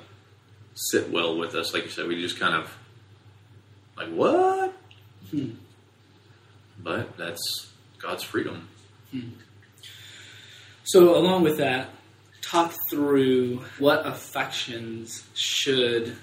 sit 0.76 1.12
well 1.12 1.38
with 1.38 1.56
us. 1.56 1.74
Like 1.74 1.84
you 1.84 1.90
said, 1.90 2.08
we 2.08 2.22
just 2.22 2.40
kind 2.40 2.56
of 2.56 2.76
like 3.98 4.10
what? 4.10 4.74
But 6.82 7.18
that's 7.18 7.70
God's 8.00 8.24
freedom. 8.24 8.68
So, 10.84 11.16
along 11.16 11.44
with 11.44 11.58
that, 11.58 11.90
talk 12.42 12.74
through 12.90 13.64
what 13.80 14.06
affections 14.06 15.24
should 15.34 16.16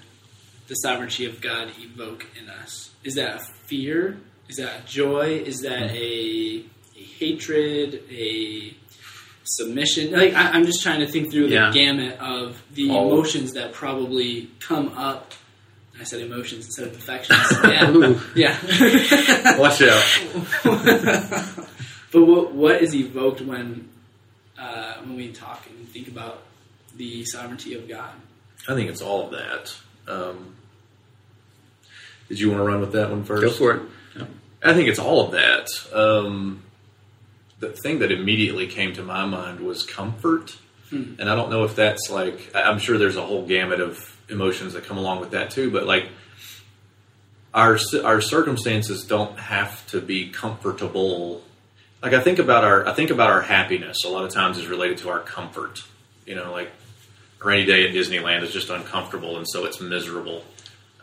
the 0.67 0.75
sovereignty 0.75 1.25
of 1.25 1.39
God 1.41 1.69
evoke 1.79 2.25
in 2.41 2.49
us. 2.49 2.91
Is 3.03 3.15
that 3.15 3.35
a 3.37 3.39
fear? 3.67 4.17
Is 4.49 4.57
that 4.57 4.81
a 4.81 4.85
joy? 4.85 5.41
Is 5.45 5.59
that 5.61 5.91
a, 5.91 6.65
a 6.97 6.99
hatred? 7.19 8.03
A 8.11 8.73
submission. 9.43 10.11
Like 10.11 10.33
I, 10.33 10.51
I'm 10.51 10.65
just 10.65 10.81
trying 10.83 10.99
to 10.99 11.07
think 11.07 11.31
through 11.31 11.47
the 11.47 11.53
Yeah. 11.55 11.71
gamut 11.73 12.19
of 12.19 12.61
the 12.73 12.89
All- 12.91 13.11
emotions 13.13 13.53
that 13.53 13.71
probably 13.73 14.49
come 14.59 14.89
up. 14.89 15.31
I 15.99 16.03
said 16.03 16.19
emotions 16.21 16.65
instead 16.65 16.87
of 16.89 16.95
affections. 16.95 17.39
Yeah, 18.35 18.59
yeah. 18.59 19.57
Watch 19.57 19.81
out. 19.81 20.03
but 22.11 22.21
what 22.25 22.53
what 22.53 22.81
is 22.81 22.93
evoked 22.93 23.41
when 23.41 23.89
uh, 24.59 24.95
when 25.03 25.15
we 25.15 25.31
talk 25.31 25.65
and 25.69 25.87
think 25.89 26.07
about 26.07 26.43
the 26.95 27.23
sovereignty 27.25 27.73
of 27.75 27.87
God? 27.87 28.11
I 28.67 28.73
think 28.75 28.89
it's 28.89 29.01
all 29.01 29.25
of 29.25 29.31
that. 29.31 29.75
Um, 30.11 30.55
did 32.29 32.39
you 32.39 32.49
want 32.49 32.59
to 32.61 32.65
run 32.65 32.81
with 32.81 32.91
that 32.93 33.09
one 33.09 33.23
first? 33.23 33.41
Go 33.43 33.49
for 33.51 33.71
it. 33.75 33.81
Yeah. 34.17 34.25
I 34.63 34.73
think 34.73 34.89
it's 34.89 34.99
all 34.99 35.25
of 35.25 35.31
that. 35.31 35.67
Um, 35.93 36.63
the 37.59 37.69
thing 37.69 37.99
that 37.99 38.11
immediately 38.11 38.67
came 38.67 38.93
to 38.93 39.03
my 39.03 39.25
mind 39.25 39.59
was 39.61 39.83
comfort. 39.83 40.57
And 40.89 41.21
I 41.29 41.35
don't 41.35 41.49
know 41.49 41.65
if 41.65 41.75
that's 41.75 42.09
like, 42.09 42.55
I- 42.55 42.61
I'm 42.63 42.79
sure 42.79 42.97
there's 42.97 43.17
a 43.17 43.21
whole 43.25 43.45
gamut 43.45 43.81
of 43.81 44.17
emotions 44.29 44.71
that 44.73 44.85
come 44.85 44.97
along 44.97 45.19
with 45.19 45.31
that 45.31 45.51
too, 45.51 45.69
but 45.69 45.85
like, 45.85 46.07
our, 47.53 47.77
our 48.05 48.21
circumstances 48.21 49.03
don't 49.03 49.37
have 49.37 49.85
to 49.87 49.99
be 49.99 50.29
comfortable. 50.29 51.41
Like 52.07 52.21
I 52.21 52.23
think 52.23 52.39
about 52.39 52.63
our, 52.63 52.87
I 52.87 52.93
think 52.93 53.09
about 53.09 53.29
our 53.29 53.41
happiness 53.41 54.05
a 54.05 54.09
lot 54.09 54.23
of 54.23 54.31
times 54.31 54.57
is 54.57 54.67
related 54.67 54.99
to 54.99 55.09
our 55.09 55.19
comfort. 55.19 55.83
You 56.25 56.35
know, 56.35 56.51
like 56.51 56.71
a 57.41 57.45
rainy 57.45 57.65
day 57.65 57.87
at 57.87 57.93
Disneyland 57.93 58.43
is 58.43 58.51
just 58.51 58.69
uncomfortable 58.69 59.37
and 59.37 59.47
so 59.47 59.65
it's 59.65 59.79
miserable. 59.81 60.43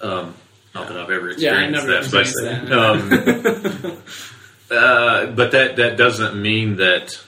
Um, 0.01 0.35
not 0.75 0.89
that 0.89 0.99
I've 0.99 1.11
ever 1.11 1.31
Yeah, 1.31 1.55
I 1.55 1.65
experienced 1.65 1.87
never 1.87 1.87
that, 1.93 2.25
experienced 2.25 2.69
but 2.69 2.73
um, 2.73 4.03
uh, 4.71 5.27
but 5.27 5.53
that 5.53 5.77
that 5.77 5.97
doesn't 5.97 6.41
mean 6.41 6.77
that 6.77 7.19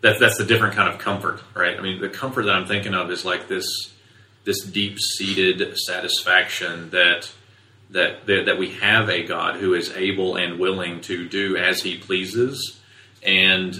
that 0.00 0.18
that's 0.18 0.40
a 0.40 0.44
different 0.44 0.74
kind 0.74 0.92
of 0.92 0.98
comfort, 0.98 1.42
right? 1.54 1.76
I 1.76 1.82
mean, 1.82 2.00
the 2.00 2.08
comfort 2.08 2.44
that 2.46 2.54
I'm 2.54 2.66
thinking 2.66 2.94
of 2.94 3.10
is 3.10 3.24
like 3.24 3.48
this 3.48 3.92
this 4.44 4.62
deep 4.64 5.00
seated 5.00 5.76
satisfaction 5.76 6.90
that, 6.90 7.30
that 7.90 8.24
that 8.26 8.46
that 8.46 8.58
we 8.58 8.70
have 8.74 9.10
a 9.10 9.24
God 9.24 9.56
who 9.56 9.74
is 9.74 9.90
able 9.94 10.36
and 10.36 10.58
willing 10.58 11.00
to 11.02 11.28
do 11.28 11.56
as 11.56 11.82
He 11.82 11.96
pleases, 11.98 12.80
and 13.26 13.74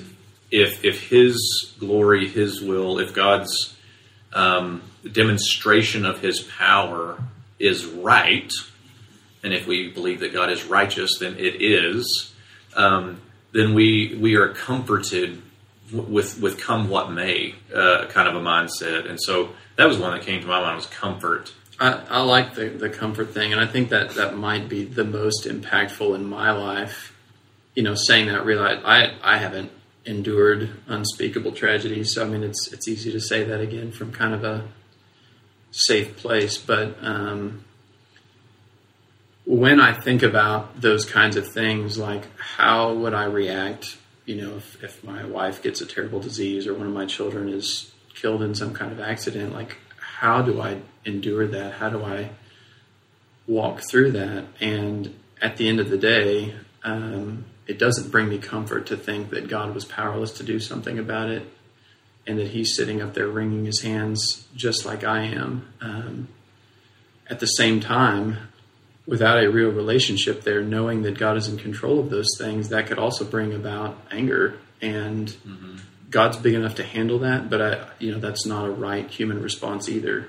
if 0.51 0.85
if 0.85 1.09
His 1.09 1.73
glory, 1.79 2.29
His 2.29 2.61
will, 2.61 2.99
if 2.99 3.15
God's 3.15 3.75
um, 4.33 4.83
demonstration 5.11 6.05
of 6.05 6.21
His 6.21 6.41
power 6.41 7.19
is 7.59 7.87
right, 7.87 8.53
and 9.43 9.55
if 9.55 9.67
we 9.67 9.91
believe 9.91 10.21
that 10.21 10.33
God 10.33 10.51
is 10.51 10.65
righteous, 10.65 11.19
then 11.19 11.37
it 11.39 11.63
is. 11.63 12.33
Um, 12.75 13.21
then 13.53 13.75
we 13.75 14.19
we 14.21 14.35
are 14.35 14.53
comforted 14.53 15.43
with 15.93 16.41
with 16.41 16.59
come 16.59 16.89
what 16.89 17.11
may 17.11 17.55
uh, 17.75 18.07
kind 18.09 18.29
of 18.29 18.35
a 18.35 18.41
mindset, 18.41 19.09
and 19.09 19.21
so 19.21 19.51
that 19.77 19.87
was 19.87 19.99
one 19.99 20.13
that 20.13 20.23
came 20.23 20.41
to 20.41 20.47
my 20.47 20.61
mind 20.61 20.77
was 20.77 20.87
comfort. 20.87 21.53
I, 21.79 22.01
I 22.09 22.21
like 22.23 22.55
the, 22.55 22.69
the 22.69 22.89
comfort 22.89 23.35
thing, 23.35 23.53
and 23.53 23.61
I 23.61 23.67
think 23.67 23.91
that 23.91 24.11
that 24.11 24.37
might 24.37 24.69
be 24.69 24.85
the 24.85 25.05
most 25.05 25.45
impactful 25.45 26.15
in 26.15 26.25
my 26.25 26.51
life. 26.51 27.13
You 27.77 27.85
know, 27.85 27.95
saying 27.95 28.27
that, 28.27 28.45
realize 28.45 28.83
I 28.85 29.13
I 29.23 29.39
haven't 29.39 29.71
endured 30.05 30.71
unspeakable 30.89 31.53
tragedies, 31.53 32.13
so 32.15 32.25
I 32.25 32.29
mean, 32.29 32.43
it's 32.43 32.73
it's 32.73 32.89
easy 32.89 33.13
to 33.13 33.21
say 33.21 33.45
that 33.45 33.61
again 33.61 33.93
from 33.93 34.13
kind 34.13 34.35
of 34.35 34.43
a 34.43 34.65
safe 35.71 36.17
place. 36.17 36.59
But 36.59 36.97
um, 37.03 37.65
when 39.45 39.81
I 39.81 39.93
think 39.93 40.23
about 40.23 40.81
those 40.81 41.05
kinds 41.05 41.37
of 41.37 41.47
things, 41.47 41.99
like 41.99 42.25
how 42.39 42.93
would 42.95 43.15
I 43.15 43.25
react? 43.25 43.97
You 44.25 44.43
know, 44.43 44.57
if, 44.57 44.83
if 44.83 45.05
my 45.05 45.25
wife 45.25 45.63
gets 45.63 45.81
a 45.81 45.87
terrible 45.87 46.19
disease 46.19 46.67
or 46.67 46.75
one 46.75 46.87
of 46.89 46.93
my 46.93 47.07
children 47.07 47.49
is 47.49 47.93
killed 48.15 48.43
in 48.43 48.55
some 48.55 48.75
kind 48.75 48.91
of 48.91 48.99
accident, 48.99 49.53
like 49.53 49.77
how 50.01 50.43
do 50.43 50.61
I 50.61 50.81
endure 51.05 51.47
that? 51.47 51.75
How 51.75 51.91
do 51.91 52.03
I 52.03 52.31
walk 53.47 53.83
through 53.89 54.13
that? 54.13 54.47
And 54.61 55.15
at 55.41 55.59
the 55.59 55.69
end 55.69 55.79
of 55.79 55.91
the 55.91 55.99
day, 55.99 56.55
um, 56.83 57.45
it 57.67 57.79
doesn't 57.79 58.11
bring 58.11 58.29
me 58.29 58.39
comfort 58.39 58.87
to 58.87 58.97
think 58.97 59.31
that 59.31 59.49
God 59.49 59.75
was 59.75 59.85
powerless 59.85 60.33
to 60.33 60.43
do 60.43 60.61
something 60.61 60.99
about 60.99 61.29
it 61.31 61.49
and 62.27 62.39
that 62.39 62.49
He's 62.49 62.75
sitting 62.75 63.03
up 63.03 63.15
there 63.15 63.29
wringing 63.29 63.65
His 63.65 63.83
hands 63.83 64.47
just 64.55 64.85
like 64.85 65.05
I 65.05 65.23
am. 65.23 65.69
Um, 65.81 66.29
at 67.29 67.41
the 67.41 67.47
same 67.47 67.81
time, 67.81 68.39
without 69.07 69.43
a 69.43 69.51
real 69.51 69.71
relationship 69.71 70.43
there, 70.43 70.63
knowing 70.63 71.03
that 71.03 71.19
God 71.19 71.37
is 71.37 71.49
in 71.49 71.57
control 71.57 72.01
of 72.01 72.11
those 72.11 72.29
things, 72.39 72.69
that 72.69 72.87
could 72.87 72.99
also 72.99 73.25
bring 73.25 73.55
about 73.55 73.99
anger. 74.11 74.59
And 74.81 75.35
God's 76.11 76.37
big 76.37 76.55
enough 76.55 76.77
to 76.77 76.85
handle 76.85 77.21
that, 77.21 77.51
but 77.51 77.63
I, 77.63 77.89
you 77.99 78.13
know, 78.13 78.19
that's 78.19 78.47
not 78.47 78.67
a 78.67 78.71
right 78.71 79.09
human 79.09 79.43
response 79.43 79.89
either. 79.89 80.29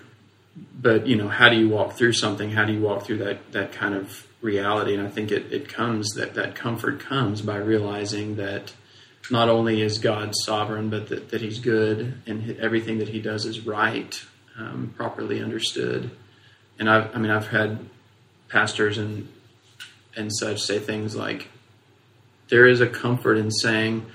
But 0.80 1.06
you 1.08 1.16
know, 1.16 1.28
how 1.28 1.50
do 1.50 1.56
you 1.56 1.70
walk 1.70 1.94
through 1.94 2.14
something? 2.14 2.52
How 2.52 2.66
do 2.66 2.74
you 2.74 2.82
walk 2.82 3.04
through 3.04 3.20
that 3.20 3.52
that 3.52 3.72
kind 3.72 3.94
of 3.94 4.27
reality? 4.42 4.94
And 4.94 5.06
I 5.06 5.10
think 5.10 5.32
it, 5.32 5.52
it 5.52 5.70
comes 5.70 6.10
that 6.12 6.36
that 6.36 6.56
comfort 6.56 7.00
comes 7.00 7.42
by 7.42 7.58
realizing 7.58 8.36
that 8.36 8.74
not 9.30 9.50
only 9.50 9.82
is 9.82 10.00
God 10.00 10.34
sovereign, 10.36 10.90
but 10.90 11.10
that, 11.10 11.30
that 11.30 11.42
He's 11.42 11.60
good 11.60 12.22
and 12.26 12.58
everything 12.60 13.00
that 13.00 13.10
He 13.10 13.22
does 13.22 13.46
is 13.46 13.66
right, 13.66 14.22
um, 14.58 14.94
properly 14.96 15.42
understood. 15.42 16.12
And 16.80 16.90
I've, 16.90 17.16
I 17.16 17.20
mean, 17.20 17.32
I've 17.32 17.48
had 17.48 17.80
pastors 18.50 18.98
and 18.98 19.28
and 20.16 20.34
such 20.34 20.62
say 20.62 20.80
things 20.80 21.16
like, 21.16 21.48
"There 22.50 22.68
is 22.68 22.82
a 22.82 22.88
comfort 22.88 23.38
in 23.38 23.52
saying, 23.52 24.06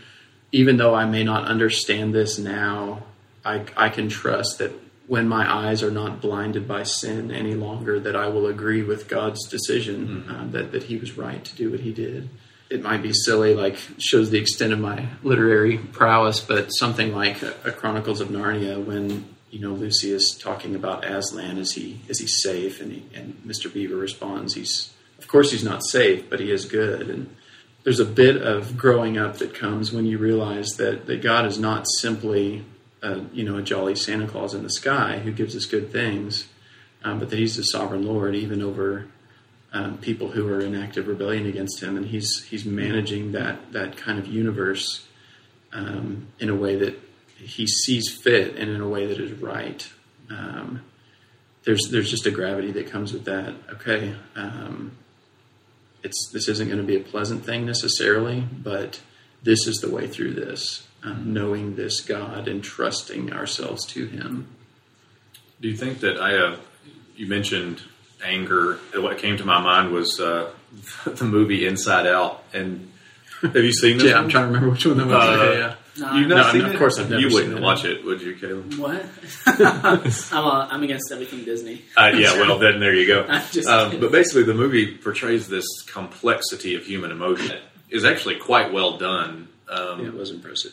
even 0.50 0.76
though 0.76 0.94
I 0.94 1.04
may 1.04 1.22
not 1.24 1.44
understand 1.44 2.14
this 2.14 2.38
now, 2.38 3.04
I 3.44 3.64
I 3.76 3.88
can 3.88 4.08
trust 4.08 4.58
that 4.58 4.72
when 5.12 5.28
my 5.28 5.44
eyes 5.46 5.82
are 5.82 5.90
not 5.90 6.22
blinded 6.22 6.66
by 6.66 6.82
sin 6.82 7.30
any 7.30 7.52
longer, 7.52 8.00
that 8.00 8.16
I 8.16 8.28
will 8.28 8.46
agree 8.46 8.82
with 8.82 9.08
God's 9.08 9.46
decision 9.46 10.24
uh, 10.26 10.46
that 10.52 10.72
that 10.72 10.84
He 10.84 10.96
was 10.96 11.18
right 11.18 11.44
to 11.44 11.54
do 11.54 11.70
what 11.70 11.80
He 11.80 11.92
did." 11.92 12.30
It 12.70 12.82
might 12.82 13.02
be 13.02 13.12
silly, 13.12 13.54
like 13.54 13.76
shows 13.98 14.30
the 14.30 14.38
extent 14.38 14.72
of 14.72 14.78
my 14.78 15.08
literary 15.22 15.76
prowess, 15.76 16.40
but 16.40 16.70
something 16.70 17.12
like 17.12 17.42
a, 17.42 17.52
a 17.62 17.72
Chronicles 17.72 18.22
of 18.22 18.28
Narnia, 18.28 18.82
when 18.82 19.26
you 19.50 19.60
know 19.60 19.74
Lucy 19.74 20.10
is 20.12 20.34
talking 20.34 20.74
about 20.74 21.04
Aslan, 21.04 21.58
is 21.58 21.72
he 21.72 22.00
is 22.08 22.18
he 22.18 22.26
safe? 22.26 22.80
And 22.80 22.92
he, 22.92 23.04
and 23.14 23.34
Mr. 23.46 23.70
Beaver 23.70 23.96
responds, 23.96 24.54
he's 24.54 24.94
of 25.18 25.28
course 25.28 25.50
he's 25.50 25.62
not 25.62 25.84
safe, 25.84 26.30
but 26.30 26.40
he 26.40 26.50
is 26.50 26.64
good. 26.64 27.10
And 27.10 27.36
there's 27.84 28.00
a 28.00 28.06
bit 28.06 28.40
of 28.40 28.78
growing 28.78 29.18
up 29.18 29.36
that 29.40 29.54
comes 29.54 29.92
when 29.92 30.06
you 30.06 30.16
realize 30.16 30.70
that 30.78 31.04
that 31.04 31.20
God 31.20 31.44
is 31.44 31.58
not 31.58 31.84
simply 32.00 32.64
a, 33.02 33.20
you 33.32 33.44
know 33.44 33.56
a 33.56 33.62
jolly 33.62 33.94
Santa 33.94 34.26
Claus 34.26 34.54
in 34.54 34.62
the 34.62 34.70
sky 34.70 35.18
who 35.18 35.32
gives 35.32 35.56
us 35.56 35.66
good 35.66 35.92
things, 35.92 36.48
um, 37.04 37.18
but 37.18 37.30
that 37.30 37.38
He's 37.38 37.56
the 37.56 37.64
sovereign 37.64 38.06
Lord 38.06 38.34
even 38.34 38.62
over 38.62 39.08
um, 39.72 39.98
people 39.98 40.28
who 40.28 40.46
are 40.48 40.60
in 40.60 40.74
active 40.74 41.08
rebellion 41.08 41.46
against 41.46 41.82
Him, 41.82 41.96
and 41.96 42.06
He's 42.06 42.44
He's 42.44 42.64
managing 42.64 43.32
that 43.32 43.72
that 43.72 43.96
kind 43.96 44.18
of 44.18 44.26
universe 44.26 45.06
um, 45.72 46.28
in 46.38 46.48
a 46.48 46.54
way 46.54 46.76
that 46.76 46.98
He 47.36 47.66
sees 47.66 48.08
fit 48.08 48.56
and 48.56 48.70
in 48.70 48.80
a 48.80 48.88
way 48.88 49.06
that 49.06 49.18
is 49.18 49.32
right. 49.32 49.90
Um, 50.30 50.82
there's 51.64 51.88
there's 51.90 52.10
just 52.10 52.26
a 52.26 52.30
gravity 52.30 52.72
that 52.72 52.90
comes 52.90 53.12
with 53.12 53.24
that. 53.24 53.54
Okay, 53.74 54.14
um, 54.36 54.92
it's 56.02 56.30
this 56.32 56.48
isn't 56.48 56.68
going 56.68 56.80
to 56.80 56.86
be 56.86 56.96
a 56.96 57.00
pleasant 57.00 57.44
thing 57.44 57.64
necessarily, 57.66 58.40
but 58.40 59.00
this 59.42 59.66
is 59.66 59.78
the 59.78 59.90
way 59.90 60.06
through 60.06 60.34
this. 60.34 60.86
Um, 61.04 61.32
knowing 61.34 61.74
this 61.74 62.00
God 62.00 62.46
and 62.46 62.62
trusting 62.62 63.32
ourselves 63.32 63.84
to 63.86 64.06
Him. 64.06 64.46
Do 65.60 65.68
you 65.68 65.76
think 65.76 65.98
that 66.00 66.16
I? 66.20 66.36
Uh, 66.36 66.56
you 67.16 67.26
mentioned 67.26 67.82
anger. 68.24 68.78
What 68.94 69.18
came 69.18 69.36
to 69.38 69.44
my 69.44 69.60
mind 69.60 69.92
was 69.92 70.20
uh, 70.20 70.50
the 71.04 71.24
movie 71.24 71.66
Inside 71.66 72.06
Out. 72.06 72.44
And 72.54 72.90
have 73.42 73.56
you 73.56 73.72
seen 73.72 73.98
this? 73.98 74.06
Yeah, 74.06 74.14
one? 74.14 74.24
I'm 74.24 74.30
trying 74.30 74.44
to 74.44 74.46
remember 74.48 74.70
which 74.70 74.86
one 74.86 74.96
that 74.98 75.06
was. 75.08 75.16
Uh, 75.16 75.42
yeah, 75.52 75.58
yeah. 75.58 75.74
No, 75.94 76.14
You've 76.14 76.28
No, 76.28 76.36
not 76.36 76.52
seen 76.52 76.62
no, 76.62 76.68
it? 76.68 76.72
of 76.74 76.78
course 76.78 76.98
I've 76.98 77.10
never 77.10 77.20
You 77.20 77.34
wouldn't 77.34 77.58
it. 77.58 77.62
watch 77.62 77.84
it, 77.84 78.02
would 78.04 78.22
you, 78.22 78.34
Caleb? 78.36 78.72
What? 78.78 79.04
I'm, 79.46 80.46
uh, 80.46 80.68
I'm 80.70 80.82
against 80.84 81.12
everything 81.12 81.44
Disney. 81.44 81.82
Uh, 81.96 82.12
yeah, 82.14 82.32
well, 82.40 82.58
then 82.58 82.80
there 82.80 82.94
you 82.94 83.06
go. 83.06 83.24
Um, 83.68 84.00
but 84.00 84.10
basically, 84.12 84.44
the 84.44 84.54
movie 84.54 84.96
portrays 84.96 85.48
this 85.48 85.66
complexity 85.82 86.76
of 86.76 86.84
human 86.86 87.10
emotion. 87.10 87.58
is 87.90 88.04
actually 88.06 88.36
quite 88.36 88.72
well 88.72 88.96
done. 88.96 89.48
Um, 89.72 90.00
Yeah, 90.00 90.06
it 90.08 90.14
was 90.14 90.30
impressive. 90.30 90.72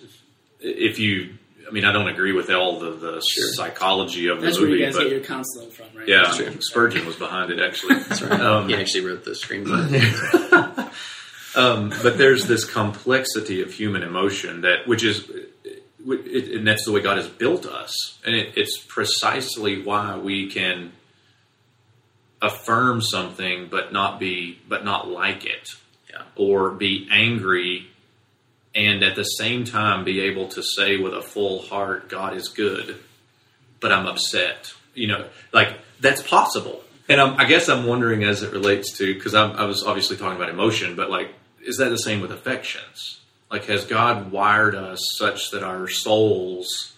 If 0.60 1.00
you, 1.00 1.36
I 1.68 1.72
mean, 1.72 1.86
I 1.86 1.92
don't 1.92 2.08
agree 2.10 2.34
with 2.34 2.50
all 2.50 2.80
the, 2.80 2.92
the 2.92 3.22
Sure. 3.22 3.48
psychology 3.54 4.28
of 4.28 4.40
the 4.42 4.48
That's 4.48 4.58
where 4.60 4.68
movie, 4.68 4.80
you 4.80 4.86
guys 4.86 4.96
but 4.96 5.04
get 5.04 5.12
your 5.12 5.22
counseling 5.22 5.70
from, 5.72 5.86
right? 5.96 6.08
yeah, 6.08 6.32
Sure. 6.32 6.52
Spurgeon 6.60 7.06
was 7.06 7.16
behind 7.16 7.52
it 7.52 7.60
actually. 7.60 7.96
That's 8.00 8.22
right. 8.22 8.40
Um, 8.42 8.68
he 8.70 8.76
actually 8.76 9.06
wrote 9.06 9.24
the 9.26 9.32
screenplay. 9.32 10.92
Um, 11.56 11.90
but 12.04 12.20
there's 12.20 12.46
this 12.46 12.64
complexity 12.64 13.64
of 13.64 13.74
human 13.74 14.04
emotion 14.04 14.62
that, 14.62 14.88
which 14.88 15.04
is, 15.04 15.28
it, 15.28 16.56
and 16.56 16.66
that's 16.68 16.86
the 16.86 16.92
way 16.92 17.02
God 17.02 17.18
has 17.18 17.28
built 17.28 17.66
us, 17.66 18.20
and 18.24 18.36
it, 18.36 18.54
it's 18.56 18.78
precisely 18.78 19.82
why 19.82 20.16
we 20.16 20.48
can 20.52 20.92
affirm 22.40 23.02
something 23.02 23.68
but 23.70 23.92
not 23.92 24.20
be, 24.20 24.60
but 24.68 24.86
not 24.86 25.08
like 25.10 25.44
it, 25.44 25.70
Yeah. 26.12 26.22
or 26.36 26.70
be 26.70 27.08
angry 27.12 27.88
and 28.80 29.04
at 29.04 29.16
the 29.16 29.24
same 29.26 29.66
time 29.66 30.06
be 30.06 30.22
able 30.22 30.48
to 30.48 30.64
say 30.64 30.96
with 30.96 31.14
a 31.14 31.22
full 31.22 31.62
heart, 31.64 32.08
God 32.08 32.34
is 32.34 32.48
good, 32.48 32.98
but 33.82 33.92
I'm 33.92 34.08
upset. 34.08 34.74
You 34.96 35.08
know, 35.08 35.28
like 35.52 35.78
that's 36.00 36.22
possible. 36.22 36.82
And 37.10 37.20
I'm, 37.20 37.40
I 37.40 37.46
guess 37.46 37.68
I'm 37.68 37.86
wondering 37.86 38.24
as 38.24 38.42
it 38.42 38.54
relates 38.54 38.98
to 39.00 39.14
because 39.14 39.34
I 39.36 39.66
was 39.66 39.84
obviously 39.84 40.16
talking 40.16 40.38
about 40.38 40.50
emotion, 40.50 40.96
but 40.96 41.10
like, 41.10 41.34
is 41.62 41.78
that 41.78 41.90
the 41.90 41.98
same 41.98 42.22
with 42.22 42.32
affections? 42.32 43.20
Like, 43.52 43.66
has 43.66 43.84
God 43.84 44.32
wired 44.32 44.76
us 44.76 45.00
such 45.18 45.52
that 45.52 45.64
our 45.64 45.88
souls 45.90 46.96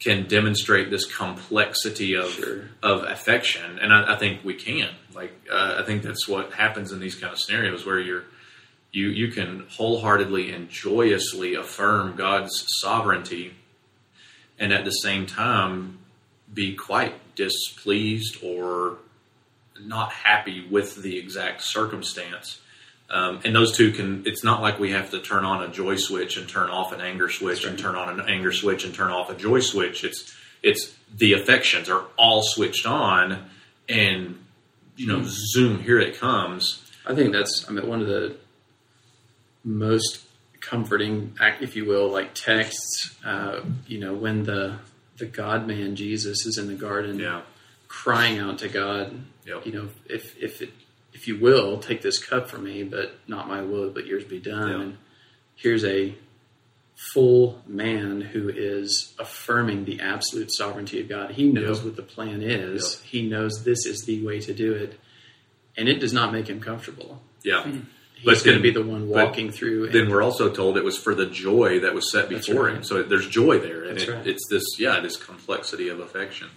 can 0.00 0.26
demonstrate 0.26 0.90
this 0.90 1.04
complexity 1.04 2.14
of 2.14 2.30
Sure. 2.30 2.64
of 2.82 3.04
affection? 3.04 3.78
And 3.78 3.92
I, 3.92 4.14
I 4.14 4.16
think 4.16 4.42
we 4.42 4.54
can. 4.54 4.88
Like, 5.14 5.32
uh, 5.52 5.76
I 5.78 5.82
think 5.84 6.02
that's 6.02 6.26
what 6.26 6.52
happens 6.52 6.90
in 6.90 6.98
these 6.98 7.14
kind 7.14 7.32
of 7.32 7.38
scenarios 7.38 7.86
where 7.86 8.00
you're 8.00 8.24
you 8.96 9.10
you 9.10 9.30
can 9.30 9.66
wholeheartedly 9.68 10.50
and 10.50 10.70
joyously 10.70 11.54
affirm 11.54 12.16
God's 12.16 12.64
sovereignty, 12.80 13.54
and 14.58 14.72
at 14.72 14.86
the 14.86 14.90
same 14.90 15.26
time 15.26 15.98
be 16.52 16.74
quite 16.74 17.34
displeased 17.34 18.38
or 18.42 18.96
not 19.78 20.12
happy 20.12 20.66
with 20.70 21.02
the 21.02 21.18
exact 21.18 21.62
circumstance. 21.62 22.58
Um, 23.10 23.40
and 23.44 23.54
those 23.54 23.76
two 23.76 23.92
can. 23.92 24.22
It's 24.24 24.42
not 24.42 24.62
like 24.62 24.78
we 24.80 24.92
have 24.92 25.10
to 25.10 25.20
turn 25.20 25.44
on 25.44 25.62
a 25.62 25.68
joy 25.68 25.96
switch 25.96 26.38
and 26.38 26.48
turn 26.48 26.70
off 26.70 26.92
an 26.92 27.02
anger 27.02 27.28
switch 27.28 27.66
and 27.66 27.78
turn 27.78 27.96
on 27.96 28.18
an 28.18 28.26
anger 28.26 28.50
switch 28.50 28.86
and 28.86 28.94
turn 28.94 29.10
off 29.10 29.28
a 29.28 29.34
joy 29.34 29.60
switch. 29.60 30.04
It's 30.04 30.34
it's 30.62 30.94
the 31.14 31.34
affections 31.34 31.90
are 31.90 32.04
all 32.16 32.42
switched 32.42 32.86
on, 32.86 33.50
and 33.90 34.42
you 34.96 35.06
know, 35.06 35.22
zoom, 35.26 35.82
here 35.82 36.00
it 36.00 36.18
comes. 36.18 36.82
I 37.06 37.14
think 37.14 37.32
that's 37.32 37.66
I 37.68 37.72
mean 37.72 37.86
one 37.86 38.00
of 38.00 38.08
the 38.08 38.36
most 39.66 40.22
comforting, 40.60 41.34
if 41.60 41.76
you 41.76 41.84
will, 41.84 42.08
like 42.08 42.34
texts. 42.34 43.14
Uh, 43.24 43.60
you 43.86 43.98
know, 43.98 44.14
when 44.14 44.44
the 44.44 44.78
the 45.18 45.26
God 45.26 45.66
Man 45.66 45.96
Jesus 45.96 46.46
is 46.46 46.56
in 46.58 46.68
the 46.68 46.74
garden, 46.74 47.18
Yeah, 47.18 47.42
crying 47.88 48.38
out 48.38 48.58
to 48.60 48.68
God. 48.68 49.18
Yep. 49.46 49.66
You 49.66 49.72
know, 49.72 49.88
if 50.08 50.36
if 50.42 50.62
it 50.62 50.70
if 51.12 51.26
you 51.28 51.38
will 51.38 51.78
take 51.78 52.02
this 52.02 52.22
cup 52.24 52.48
from 52.48 52.64
me, 52.64 52.82
but 52.84 53.18
not 53.26 53.48
my 53.48 53.62
will, 53.62 53.90
but 53.90 54.06
yours 54.06 54.24
be 54.24 54.38
done. 54.40 54.70
Yep. 54.70 54.80
And 54.80 54.96
here's 55.56 55.84
a 55.84 56.14
full 57.12 57.60
man 57.66 58.20
who 58.22 58.48
is 58.48 59.14
affirming 59.18 59.84
the 59.84 60.00
absolute 60.00 60.50
sovereignty 60.52 61.00
of 61.00 61.08
God. 61.08 61.32
He 61.32 61.50
knows 61.50 61.78
Yep. 61.78 61.84
what 61.84 61.96
the 61.96 62.02
plan 62.02 62.42
is. 62.42 62.98
Yep. 63.00 63.10
He 63.10 63.28
knows 63.28 63.64
this 63.64 63.84
is 63.86 64.04
the 64.06 64.24
way 64.24 64.40
to 64.40 64.54
do 64.54 64.72
it, 64.72 64.98
and 65.76 65.88
it 65.88 65.98
does 66.00 66.12
not 66.12 66.32
make 66.32 66.48
him 66.48 66.60
comfortable. 66.60 67.22
yeah. 67.42 67.66
He's 68.16 68.42
going 68.42 68.56
to 68.56 68.62
be 68.62 68.70
the 68.70 68.82
one 68.82 69.08
walking 69.08 69.52
through. 69.52 69.90
then 69.90 70.10
we're 70.10 70.22
also 70.22 70.50
told 70.50 70.76
it 70.76 70.84
was 70.84 70.96
for 70.96 71.14
the 71.14 71.26
joy 71.26 71.80
that 71.80 71.94
was 71.94 72.10
set 72.10 72.28
before 72.28 72.64
right. 72.64 72.76
him. 72.76 72.84
So 72.84 73.02
there's 73.02 73.28
joy 73.28 73.58
there, 73.58 73.84
and 73.84 73.98
it, 73.98 74.08
right. 74.08 74.26
it's 74.26 74.48
this 74.48 74.64
yeah 74.78 75.00
this 75.00 75.16
complexity 75.16 75.88
of 75.88 76.00
affection. 76.00 76.48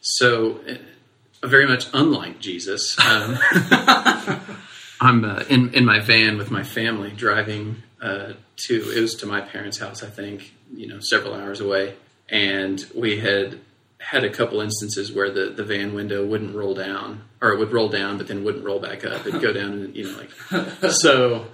so, 0.00 0.60
uh, 0.68 1.46
very 1.46 1.66
much 1.66 1.86
unlike 1.92 2.40
Jesus. 2.40 2.98
Um, 2.98 3.38
I'm 5.00 5.24
uh, 5.24 5.44
in 5.48 5.74
in 5.74 5.84
my 5.84 6.00
van 6.00 6.38
with 6.38 6.50
my 6.50 6.64
family 6.64 7.10
driving 7.10 7.82
uh, 8.00 8.32
to 8.56 8.92
it 8.96 9.00
was 9.00 9.14
to 9.16 9.26
my 9.26 9.40
parents' 9.42 9.78
house. 9.78 10.02
I 10.02 10.08
think 10.08 10.54
you 10.74 10.88
know 10.88 11.00
several 11.00 11.34
hours 11.34 11.60
away, 11.60 11.94
and 12.28 12.84
we 12.94 13.18
had 13.18 13.60
had 13.98 14.24
a 14.24 14.30
couple 14.30 14.60
instances 14.60 15.12
where 15.12 15.30
the, 15.30 15.46
the 15.46 15.64
van 15.64 15.94
window 15.94 16.24
wouldn't 16.24 16.54
roll 16.54 16.74
down, 16.74 17.22
or 17.40 17.50
it 17.52 17.58
would 17.58 17.72
roll 17.72 17.88
down, 17.88 18.18
but 18.18 18.28
then 18.28 18.44
wouldn't 18.44 18.64
roll 18.64 18.78
back 18.78 19.04
up. 19.04 19.26
It'd 19.26 19.40
go 19.40 19.52
down, 19.52 19.72
and 19.72 19.96
you 19.96 20.04
know, 20.04 20.18
like 20.18 20.90
so. 20.92 21.46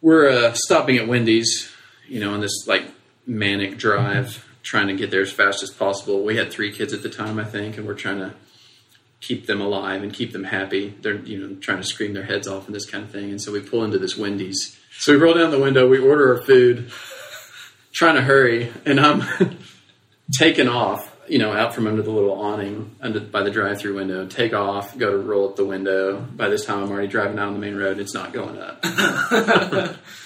We're 0.00 0.28
uh, 0.28 0.52
stopping 0.52 0.98
at 0.98 1.08
Wendy's, 1.08 1.72
you 2.06 2.20
know, 2.20 2.34
on 2.34 2.40
this 2.42 2.66
like 2.66 2.84
manic 3.26 3.78
drive, 3.78 4.46
trying 4.62 4.88
to 4.88 4.94
get 4.94 5.10
there 5.10 5.22
as 5.22 5.32
fast 5.32 5.62
as 5.62 5.70
possible. 5.70 6.22
We 6.22 6.36
had 6.36 6.50
three 6.50 6.72
kids 6.72 6.92
at 6.92 7.02
the 7.02 7.08
time, 7.08 7.38
I 7.38 7.44
think, 7.44 7.78
and 7.78 7.86
we're 7.86 7.94
trying 7.94 8.18
to 8.18 8.34
keep 9.24 9.46
them 9.46 9.60
alive 9.60 10.02
and 10.02 10.12
keep 10.12 10.32
them 10.32 10.44
happy. 10.44 10.94
They're 11.00 11.16
you 11.16 11.38
know 11.38 11.56
trying 11.56 11.78
to 11.78 11.84
scream 11.84 12.12
their 12.12 12.24
heads 12.24 12.46
off 12.46 12.66
and 12.66 12.74
this 12.74 12.88
kind 12.88 13.04
of 13.04 13.10
thing. 13.10 13.30
And 13.30 13.40
so 13.40 13.52
we 13.52 13.60
pull 13.60 13.82
into 13.82 13.98
this 13.98 14.16
Wendy's. 14.16 14.78
So 14.98 15.12
we 15.12 15.18
roll 15.18 15.34
down 15.34 15.50
the 15.50 15.58
window, 15.58 15.88
we 15.88 15.98
order 15.98 16.36
our 16.36 16.42
food, 16.42 16.92
trying 17.92 18.16
to 18.16 18.22
hurry, 18.22 18.72
and 18.84 19.00
I'm 19.00 19.22
taking 20.32 20.68
off, 20.68 21.14
you 21.28 21.38
know, 21.38 21.52
out 21.52 21.74
from 21.74 21.86
under 21.86 22.02
the 22.02 22.10
little 22.10 22.32
awning 22.32 22.94
under 23.00 23.20
by 23.20 23.42
the 23.42 23.50
drive-through 23.50 23.94
window. 23.94 24.26
Take 24.26 24.52
off, 24.54 24.96
go 24.96 25.10
to 25.10 25.18
roll 25.18 25.48
up 25.48 25.56
the 25.56 25.64
window. 25.64 26.20
By 26.20 26.48
this 26.48 26.64
time, 26.64 26.82
I'm 26.82 26.90
already 26.90 27.08
driving 27.08 27.38
on 27.38 27.52
the 27.54 27.58
main 27.58 27.76
road. 27.76 27.98
It's 27.98 28.14
not 28.14 28.32
going 28.32 28.58
up. 28.58 28.80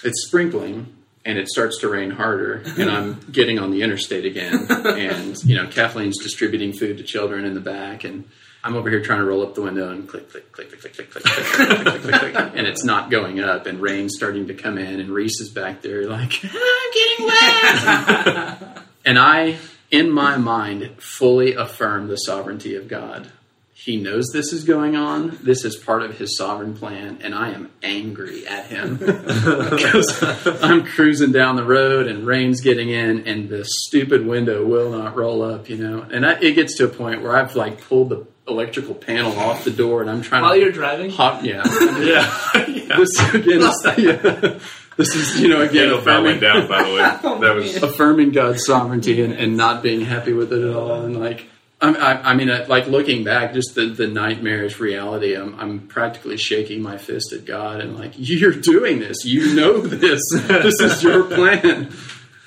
it's 0.04 0.26
sprinkling. 0.26 0.94
And 1.24 1.36
it 1.36 1.48
starts 1.48 1.80
to 1.80 1.90
rain 1.90 2.10
harder, 2.10 2.62
and 2.78 2.90
I'm 2.90 3.20
getting 3.30 3.58
on 3.58 3.70
the 3.70 3.82
interstate 3.82 4.24
again. 4.24 4.66
And 4.70 5.36
you 5.44 5.56
know, 5.56 5.66
Kathleen's 5.66 6.16
distributing 6.22 6.72
food 6.72 6.96
to 6.98 7.04
children 7.04 7.44
in 7.44 7.52
the 7.52 7.60
back, 7.60 8.04
and 8.04 8.24
I'm 8.64 8.76
over 8.76 8.88
here 8.88 9.02
trying 9.02 9.18
to 9.18 9.24
roll 9.24 9.42
up 9.42 9.54
the 9.54 9.60
window 9.60 9.90
and 9.90 10.08
click, 10.08 10.30
click, 10.30 10.50
click, 10.52 10.70
click, 10.70 10.80
click, 10.80 11.10
click, 11.10 11.10
click, 11.10 11.24
click, 11.24 11.46
click, 11.46 11.84
click, 11.84 12.02
click, 12.02 12.32
click, 12.32 12.52
and 12.54 12.66
it's 12.66 12.82
not 12.82 13.10
going 13.10 13.40
up. 13.40 13.66
And 13.66 13.80
rain's 13.80 14.14
starting 14.16 14.46
to 14.46 14.54
come 14.54 14.78
in, 14.78 15.00
and 15.00 15.10
Reese 15.10 15.40
is 15.40 15.50
back 15.50 15.82
there 15.82 16.06
like, 16.08 16.40
I'm 16.42 16.92
getting 16.94 17.26
wet. 17.26 18.82
and 19.04 19.18
I, 19.18 19.58
in 19.90 20.10
my 20.10 20.36
mind, 20.36 20.90
fully 20.98 21.54
affirm 21.54 22.08
the 22.08 22.16
sovereignty 22.16 22.74
of 22.74 22.88
God. 22.88 23.30
He 23.72 23.96
knows 23.96 24.26
this 24.32 24.52
is 24.52 24.64
going 24.64 24.96
on. 24.96 25.38
This 25.40 25.64
is 25.64 25.76
part 25.76 26.02
of 26.02 26.18
his 26.18 26.36
sovereign 26.36 26.74
plan, 26.74 27.18
and 27.22 27.32
I 27.32 27.50
am 27.50 27.70
angry 27.82 28.44
at 28.46 28.66
him 28.66 28.96
because 28.98 30.22
I'm 30.62 30.84
cruising 30.84 31.30
down 31.30 31.54
the 31.54 31.64
road 31.64 32.08
and 32.08 32.26
rain's 32.26 32.60
getting 32.60 32.90
in, 32.90 33.26
and 33.28 33.48
the 33.48 33.64
stupid 33.64 34.26
window 34.26 34.66
will 34.66 34.90
not 34.90 35.16
roll 35.16 35.42
up. 35.42 35.70
You 35.70 35.76
know, 35.78 36.02
and 36.02 36.26
I, 36.26 36.32
it 36.40 36.54
gets 36.54 36.76
to 36.78 36.86
a 36.86 36.88
point 36.88 37.22
where 37.22 37.36
I've 37.36 37.54
like 37.54 37.80
pulled 37.80 38.08
the 38.08 38.26
electrical 38.48 38.94
panel 38.94 39.38
off 39.38 39.64
the 39.64 39.70
door, 39.70 40.00
and 40.00 40.10
I'm 40.10 40.22
trying 40.22 40.42
to 40.42 40.46
While 40.48 40.54
to 40.54 40.60
you're 40.60 40.72
driving, 40.72 41.10
hop. 41.10 41.44
Yeah, 41.44 41.62
Yeah, 42.00 42.96
this 42.96 43.20
again. 43.34 43.60
Yeah, 43.96 44.58
this 44.98 45.14
is 45.14 45.40
you 45.40 45.48
know 45.48 45.62
again 45.62 45.88
that 45.88 45.94
went 45.94 46.06
affirming, 46.06 46.40
down. 46.40 46.68
By 46.68 46.82
the 46.82 46.94
way, 46.94 46.98
that 47.40 47.54
was 47.54 47.82
affirming 47.82 48.32
God's 48.32 48.66
sovereignty 48.66 49.22
and, 49.22 49.32
and 49.32 49.56
not 49.56 49.82
being 49.82 50.02
happy 50.02 50.34
with 50.34 50.52
it 50.52 50.62
at 50.62 50.76
all, 50.76 51.04
and 51.04 51.18
like. 51.18 51.46
I'm, 51.80 51.94
I, 51.94 52.30
I 52.30 52.34
mean, 52.34 52.50
uh, 52.50 52.66
like 52.68 52.88
looking 52.88 53.22
back, 53.22 53.52
just 53.54 53.76
the, 53.76 53.86
the 53.86 54.08
nightmarish 54.08 54.80
reality. 54.80 55.36
I'm, 55.36 55.54
I'm 55.60 55.86
practically 55.86 56.36
shaking 56.36 56.82
my 56.82 56.98
fist 56.98 57.32
at 57.32 57.44
God 57.44 57.80
and 57.80 57.96
like, 57.96 58.14
you're 58.16 58.50
doing 58.50 58.98
this. 58.98 59.24
You 59.24 59.54
know 59.54 59.80
this. 59.80 60.20
this 60.32 60.80
is 60.80 61.04
your 61.04 61.22
plan. 61.22 61.92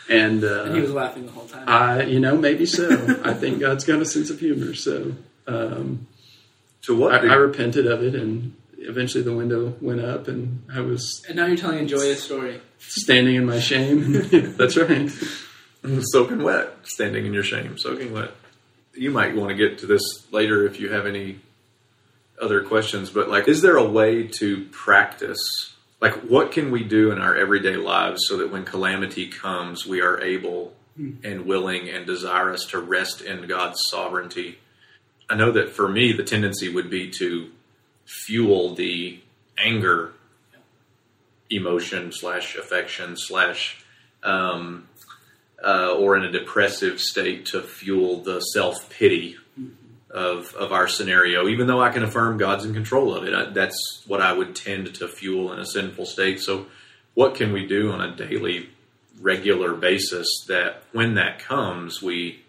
And, 0.09 0.43
uh, 0.43 0.63
and 0.63 0.75
he 0.75 0.81
was 0.81 0.91
laughing 0.91 1.27
the 1.27 1.31
whole 1.31 1.45
time. 1.45 1.63
I, 1.65 2.03
you 2.03 2.19
know, 2.19 2.35
maybe 2.35 2.65
so. 2.65 3.21
I 3.23 3.33
think 3.33 3.61
God's 3.61 3.85
got 3.85 4.01
a 4.01 4.05
sense 4.05 4.29
of 4.29 4.41
humor. 4.41 4.73
So 4.73 5.13
um, 5.47 6.07
to 6.81 6.97
what 6.97 7.13
I, 7.13 7.27
I 7.29 7.35
repented 7.35 7.87
of 7.87 8.03
it, 8.03 8.15
and 8.15 8.55
eventually 8.81 9.23
the 9.23 9.35
window 9.35 9.75
went 9.81 10.01
up, 10.01 10.27
and 10.27 10.63
I 10.73 10.81
was 10.81 11.23
and 11.27 11.37
now 11.37 11.45
you're 11.45 11.57
telling 11.57 11.79
a 11.79 11.85
joyous 11.85 12.23
story. 12.23 12.61
standing 12.79 13.35
in 13.35 13.45
my 13.45 13.59
shame. 13.59 14.13
That's 14.57 14.77
right. 14.77 15.09
soaking 16.11 16.43
wet, 16.43 16.73
standing 16.83 17.25
in 17.25 17.33
your 17.33 17.43
shame, 17.43 17.77
soaking 17.77 18.13
wet. 18.13 18.31
You 18.93 19.11
might 19.11 19.35
want 19.35 19.49
to 19.49 19.55
get 19.55 19.79
to 19.79 19.85
this 19.85 20.31
later 20.31 20.65
if 20.65 20.79
you 20.79 20.91
have 20.91 21.05
any 21.05 21.39
other 22.41 22.63
questions, 22.63 23.09
but 23.09 23.29
like, 23.29 23.47
is 23.47 23.61
there 23.61 23.77
a 23.77 23.87
way 23.87 24.27
to 24.27 24.65
practice? 24.71 25.73
Like, 26.01 26.15
what 26.21 26.51
can 26.51 26.71
we 26.71 26.83
do 26.83 27.11
in 27.11 27.19
our 27.19 27.35
everyday 27.35 27.77
lives 27.77 28.23
so 28.27 28.37
that 28.37 28.51
when 28.51 28.65
calamity 28.65 29.27
comes, 29.27 29.85
we 29.85 30.01
are 30.01 30.19
able 30.19 30.73
hmm. 30.97 31.11
and 31.23 31.45
willing 31.45 31.87
and 31.89 32.05
desirous 32.05 32.65
to 32.67 32.79
rest 32.79 33.21
in 33.21 33.47
God's 33.47 33.79
sovereignty? 33.89 34.57
I 35.29 35.35
know 35.35 35.51
that 35.51 35.69
for 35.69 35.87
me, 35.87 36.11
the 36.11 36.23
tendency 36.23 36.73
would 36.73 36.89
be 36.89 37.09
to 37.11 37.51
fuel 38.05 38.75
the 38.75 39.19
anger 39.57 40.13
emotion 41.49 42.11
slash 42.11 42.55
affection 42.55 43.15
slash 43.17 43.83
um, 44.23 44.87
uh, 45.63 45.93
or 45.93 46.17
in 46.17 46.23
a 46.23 46.31
depressive 46.31 46.99
state 46.99 47.45
to 47.47 47.61
fuel 47.61 48.21
the 48.21 48.39
self 48.39 48.89
pity 48.89 49.37
of 50.09 50.53
of 50.55 50.71
our 50.71 50.87
scenario. 50.87 51.47
Even 51.47 51.67
though 51.67 51.81
I 51.81 51.89
can 51.89 52.03
affirm 52.03 52.37
God's 52.37 52.65
in 52.65 52.73
control 52.73 53.15
of 53.15 53.23
it, 53.25 53.33
I, 53.33 53.45
that's 53.51 54.03
what 54.07 54.21
I 54.21 54.33
would 54.33 54.55
tend 54.55 54.93
to 54.95 55.07
fuel 55.07 55.51
in 55.53 55.59
a 55.59 55.65
sinful 55.65 56.05
state. 56.05 56.39
So, 56.39 56.67
what 57.13 57.35
can 57.35 57.53
we 57.53 57.65
do 57.67 57.91
on 57.91 58.01
a 58.01 58.15
daily, 58.15 58.69
regular 59.19 59.73
basis 59.73 60.27
that 60.47 60.83
when 60.91 61.15
that 61.15 61.39
comes, 61.39 62.01
we 62.01 62.43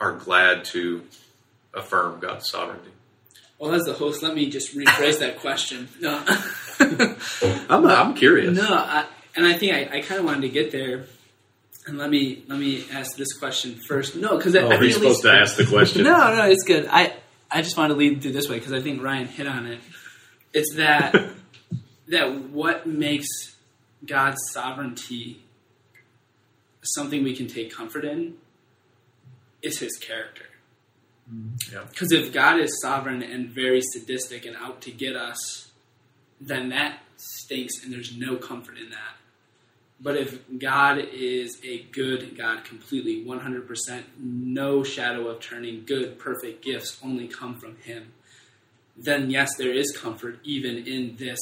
are 0.00 0.12
glad 0.12 0.64
to 0.66 1.04
affirm 1.72 2.20
God's 2.20 2.50
sovereignty? 2.50 2.93
Well, 3.64 3.74
as 3.74 3.84
the 3.84 3.94
host, 3.94 4.22
let 4.22 4.34
me 4.34 4.50
just 4.50 4.76
rephrase 4.76 5.20
that 5.20 5.38
question. 5.40 5.88
No, 5.98 6.22
I'm 7.70 7.86
I'm 7.86 8.14
curious. 8.14 8.54
no, 8.54 8.66
I, 8.68 9.06
and 9.34 9.46
I 9.46 9.54
think 9.54 9.72
I, 9.72 9.98
I 9.98 10.00
kind 10.02 10.18
of 10.20 10.26
wanted 10.26 10.42
to 10.42 10.48
get 10.50 10.70
there. 10.70 11.06
And 11.86 11.96
let 11.96 12.10
me 12.10 12.42
let 12.46 12.58
me 12.58 12.84
ask 12.92 13.16
this 13.16 13.32
question 13.38 13.76
first. 13.88 14.16
No, 14.16 14.36
because 14.36 14.54
Oh, 14.54 14.66
I 14.66 14.70
think 14.72 14.82
he's 14.82 14.94
supposed 14.96 15.10
least- 15.10 15.22
to 15.22 15.32
ask 15.32 15.56
the 15.56 15.64
question. 15.64 16.04
No, 16.04 16.34
no, 16.36 16.44
it's 16.46 16.62
good. 16.64 16.86
I 16.90 17.14
I 17.50 17.62
just 17.62 17.78
wanted 17.78 17.94
to 17.94 17.98
lead 18.00 18.20
through 18.20 18.32
this 18.32 18.50
way 18.50 18.58
because 18.58 18.74
I 18.74 18.80
think 18.82 19.02
Ryan 19.02 19.28
hit 19.28 19.46
on 19.46 19.64
it. 19.64 19.80
It's 20.52 20.74
that 20.74 21.14
that 22.08 22.50
what 22.50 22.86
makes 22.86 23.26
God's 24.04 24.36
sovereignty, 24.52 25.42
something 26.82 27.24
we 27.24 27.34
can 27.34 27.48
take 27.48 27.74
comfort 27.74 28.04
in, 28.04 28.34
is 29.62 29.78
His 29.78 29.96
character. 29.96 30.44
Yeah. 31.72 31.84
Because 31.88 32.12
if 32.12 32.32
God 32.32 32.60
is 32.60 32.80
sovereign 32.80 33.22
and 33.22 33.48
very 33.48 33.80
sadistic 33.80 34.44
and 34.44 34.56
out 34.56 34.80
to 34.82 34.90
get 34.90 35.16
us, 35.16 35.70
then 36.40 36.68
that 36.70 37.00
stinks 37.16 37.82
and 37.82 37.92
there's 37.92 38.16
no 38.16 38.36
comfort 38.36 38.76
in 38.76 38.90
that. 38.90 39.16
But 40.00 40.16
if 40.16 40.40
God 40.58 40.98
is 40.98 41.58
a 41.64 41.82
good 41.84 42.36
God 42.36 42.64
completely, 42.64 43.24
100%, 43.24 44.02
no 44.18 44.82
shadow 44.82 45.28
of 45.28 45.40
turning, 45.40 45.84
good, 45.86 46.18
perfect 46.18 46.62
gifts 46.62 47.00
only 47.02 47.28
come 47.28 47.54
from 47.54 47.76
Him, 47.76 48.12
then 48.96 49.30
yes, 49.30 49.56
there 49.56 49.72
is 49.72 49.96
comfort 49.96 50.40
even 50.44 50.86
in 50.86 51.16
this 51.16 51.38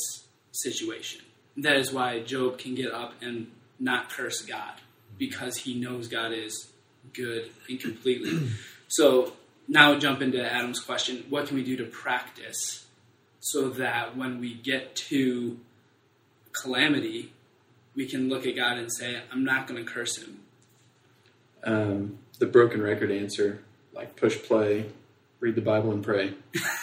situation. 0.52 1.22
That 1.56 1.76
is 1.76 1.92
why 1.92 2.20
Job 2.20 2.58
can 2.58 2.74
get 2.74 2.92
up 2.92 3.14
and 3.20 3.50
not 3.78 4.10
curse 4.10 4.42
God 4.42 4.74
because 5.18 5.56
he 5.56 5.74
knows 5.74 6.08
God 6.08 6.32
is 6.32 6.72
good 7.12 7.50
and 7.68 7.80
completely. 7.80 8.48
so 8.88 9.32
now 9.68 9.98
jump 9.98 10.22
into 10.22 10.42
Adam's 10.44 10.80
question 10.80 11.24
what 11.28 11.46
can 11.46 11.56
we 11.56 11.64
do 11.64 11.76
to 11.76 11.84
practice 11.84 12.86
so 13.40 13.70
that 13.70 14.16
when 14.16 14.40
we 14.40 14.54
get 14.54 14.94
to 14.94 15.58
calamity, 16.52 17.32
we 17.94 18.06
can 18.06 18.28
look 18.28 18.46
at 18.46 18.56
God 18.56 18.78
and 18.78 18.92
say, 18.92 19.20
I'm 19.30 19.44
not 19.44 19.66
going 19.66 19.84
to 19.84 19.90
curse 19.90 20.16
him. 20.16 20.40
Um, 21.64 22.18
the 22.38 22.46
broken 22.46 22.80
record 22.80 23.10
answer, 23.10 23.60
like 23.92 24.16
push 24.16 24.40
play, 24.42 24.86
read 25.40 25.54
the 25.56 25.60
Bible 25.60 25.92
and 25.92 26.04
pray. 26.04 26.34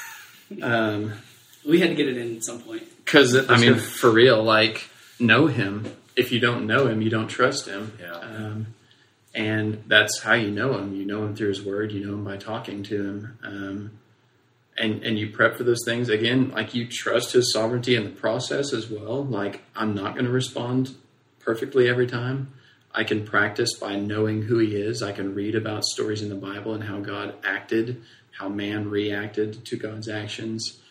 um, 0.61 1.13
We 1.65 1.79
had 1.79 1.89
to 1.89 1.95
get 1.95 2.07
it 2.07 2.17
in 2.17 2.37
at 2.37 2.43
some 2.43 2.61
point. 2.61 2.83
Because 3.03 3.49
I 3.49 3.57
mean, 3.57 3.75
for 3.75 4.09
real, 4.09 4.43
like 4.43 4.89
know 5.19 5.47
him. 5.47 5.95
If 6.15 6.31
you 6.31 6.39
don't 6.39 6.67
know 6.67 6.87
him, 6.87 7.01
you 7.01 7.09
don't 7.09 7.27
trust 7.27 7.67
him. 7.67 7.93
Yeah. 7.99 8.13
Um, 8.13 8.67
and 9.39 9.81
that's 9.87 10.19
how 10.19 10.33
you 10.33 10.51
know 10.51 10.77
him. 10.77 10.93
You 10.93 11.05
know 11.05 11.23
him 11.23 11.33
through 11.33 11.47
his 11.47 11.63
word. 11.63 11.93
You 11.93 12.05
know 12.05 12.15
him 12.15 12.25
by 12.25 12.35
talking 12.35 12.83
to 12.83 13.01
him. 13.01 13.37
Um, 13.41 13.91
and 14.77 15.01
and 15.01 15.17
you 15.17 15.29
prep 15.29 15.55
for 15.55 15.63
those 15.63 15.85
things 15.85 16.09
again. 16.09 16.49
Like 16.49 16.75
you 16.75 16.85
trust 16.85 17.31
his 17.31 17.53
sovereignty 17.53 17.95
in 17.95 18.03
the 18.03 18.09
process 18.09 18.73
as 18.73 18.89
well. 18.89 19.23
Like 19.23 19.61
I'm 19.77 19.95
not 19.95 20.15
going 20.15 20.25
to 20.25 20.31
respond 20.31 20.93
perfectly 21.39 21.87
every 21.87 22.05
time. 22.05 22.51
I 22.93 23.05
can 23.05 23.25
practice 23.25 23.73
by 23.79 23.95
knowing 23.95 24.41
who 24.41 24.57
he 24.57 24.75
is. 24.75 25.01
I 25.01 25.13
can 25.13 25.33
read 25.33 25.55
about 25.55 25.85
stories 25.85 26.21
in 26.21 26.27
the 26.27 26.35
Bible 26.35 26.73
and 26.73 26.83
how 26.83 26.99
God 26.99 27.35
acted, 27.41 28.01
how 28.37 28.49
man 28.49 28.89
reacted 28.89 29.63
to 29.67 29.77
God's 29.77 30.09
actions. 30.09 30.81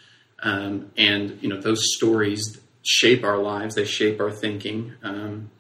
Um, 0.43 0.91
and 0.97 1.39
you 1.43 1.51
know 1.51 1.61
those 1.61 1.95
stories 1.97 2.59
shape 2.83 3.25
our 3.25 3.37
lives 3.37 3.75
they 3.75 3.85
shape 3.85 4.21
our 4.21 4.31
thinking 4.31 4.95
um, 5.03 5.51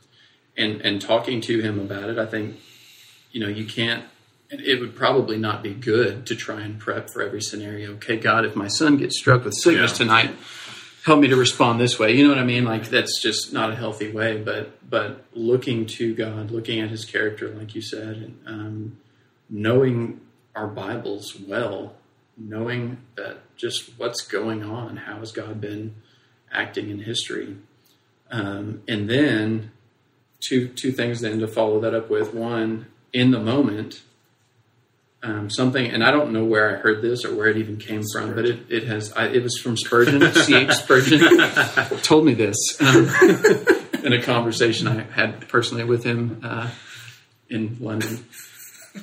and 0.57 0.81
and 0.81 1.03
talking 1.03 1.43
to 1.43 1.61
him 1.61 1.79
about 1.81 2.09
it 2.09 2.17
i 2.17 2.25
think 2.25 2.57
you 3.39 3.45
know 3.45 3.51
you 3.51 3.65
can't 3.67 4.05
it 4.51 4.61
it 4.61 4.81
would 4.81 4.97
probably 4.97 5.39
not 5.39 5.63
be 5.63 5.73
good 5.73 6.27
to 6.27 6.35
try 6.35 6.61
and 6.63 6.81
prep 6.81 7.09
for 7.09 7.23
every 7.23 7.41
scenario. 7.41 7.93
Okay 7.95 8.17
god 8.17 8.45
if 8.45 8.57
my 8.57 8.67
son 8.67 8.97
gets 8.97 9.17
struck 9.17 9.45
with 9.45 9.55
sickness 9.55 9.93
Yeah. 9.93 9.97
tonight 9.99 10.31
help 11.05 11.21
me 11.21 11.29
to 11.29 11.37
respond 11.37 11.79
this 11.81 11.99
way. 12.01 12.11
You 12.17 12.25
know 12.25 12.31
what 12.31 12.39
i 12.39 12.45
mean? 12.45 12.65
Like 12.65 12.89
that's 12.89 13.23
just 13.23 13.53
not 13.53 13.71
a 13.71 13.77
healthy 13.77 14.11
way 14.11 14.43
but 14.43 14.91
but 14.91 15.25
looking 15.35 15.87
to 15.99 16.15
god 16.17 16.51
looking 16.51 16.81
at 16.81 16.91
his 16.91 17.05
character 17.05 17.49
like 17.51 17.75
you 17.77 17.83
said 17.83 18.17
and 18.25 18.35
um, 18.47 18.99
knowing 19.49 20.21
our 20.57 20.67
bibles 20.67 21.39
well 21.47 21.95
knowing 22.37 22.99
that 23.17 23.37
just 23.57 23.97
what's 23.99 24.23
going 24.23 24.65
on 24.65 24.97
how 24.97 25.19
has 25.19 25.31
god 25.31 25.61
been 25.61 25.95
acting 26.51 26.91
in 26.91 26.99
history? 27.01 27.57
Um, 28.31 28.83
and 28.89 29.09
then 29.09 29.71
two 30.41 30.69
two 30.69 30.93
things 30.93 31.21
then 31.21 31.39
to 31.41 31.49
follow 31.49 31.79
that 31.81 31.95
up 31.95 32.09
with. 32.11 32.33
One 32.35 32.87
in 33.13 33.31
the 33.31 33.41
moment 33.41 34.03
um, 35.23 35.51
something 35.51 35.87
and 35.87 36.05
i 36.05 36.11
don't 36.11 36.33
know 36.33 36.45
where 36.45 36.77
i 36.77 36.81
heard 36.81 37.03
this 37.03 37.25
or 37.25 37.35
where 37.35 37.49
it 37.49 37.57
even 37.57 37.77
came 37.77 38.03
from 38.13 38.35
but 38.35 38.45
it, 38.45 38.61
it 38.71 38.85
has 38.85 39.13
I, 39.13 39.27
it 39.27 39.43
was 39.43 39.59
from 39.59 39.77
spurgeon 39.77 40.21
ch 40.33 40.73
spurgeon 40.75 41.21
told 42.03 42.25
me 42.25 42.35
this. 42.35 42.57
um, 42.81 43.09
in 44.05 44.13
a 44.13 44.23
conversation 44.23 44.87
i 44.87 45.03
had 45.03 45.49
personally 45.49 45.85
with 45.85 46.05
him 46.05 46.41
uh, 46.45 46.71
in 47.49 47.77
london. 47.81 48.25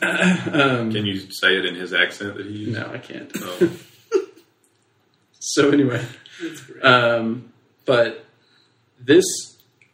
Um, 0.01 0.91
Can 0.91 1.05
you 1.05 1.31
say 1.31 1.55
it 1.57 1.63
in 1.63 1.75
his 1.75 1.93
accent 1.93 2.35
that 2.35 2.45
he 2.45 2.51
used? 2.51 2.73
no 2.73 2.91
i 2.91 2.97
can't. 2.97 3.31
Oh. 3.39 3.71
so 5.39 5.69
anyway 5.69 6.05
um, 6.81 7.53
but 7.85 8.25
this, 8.99 9.23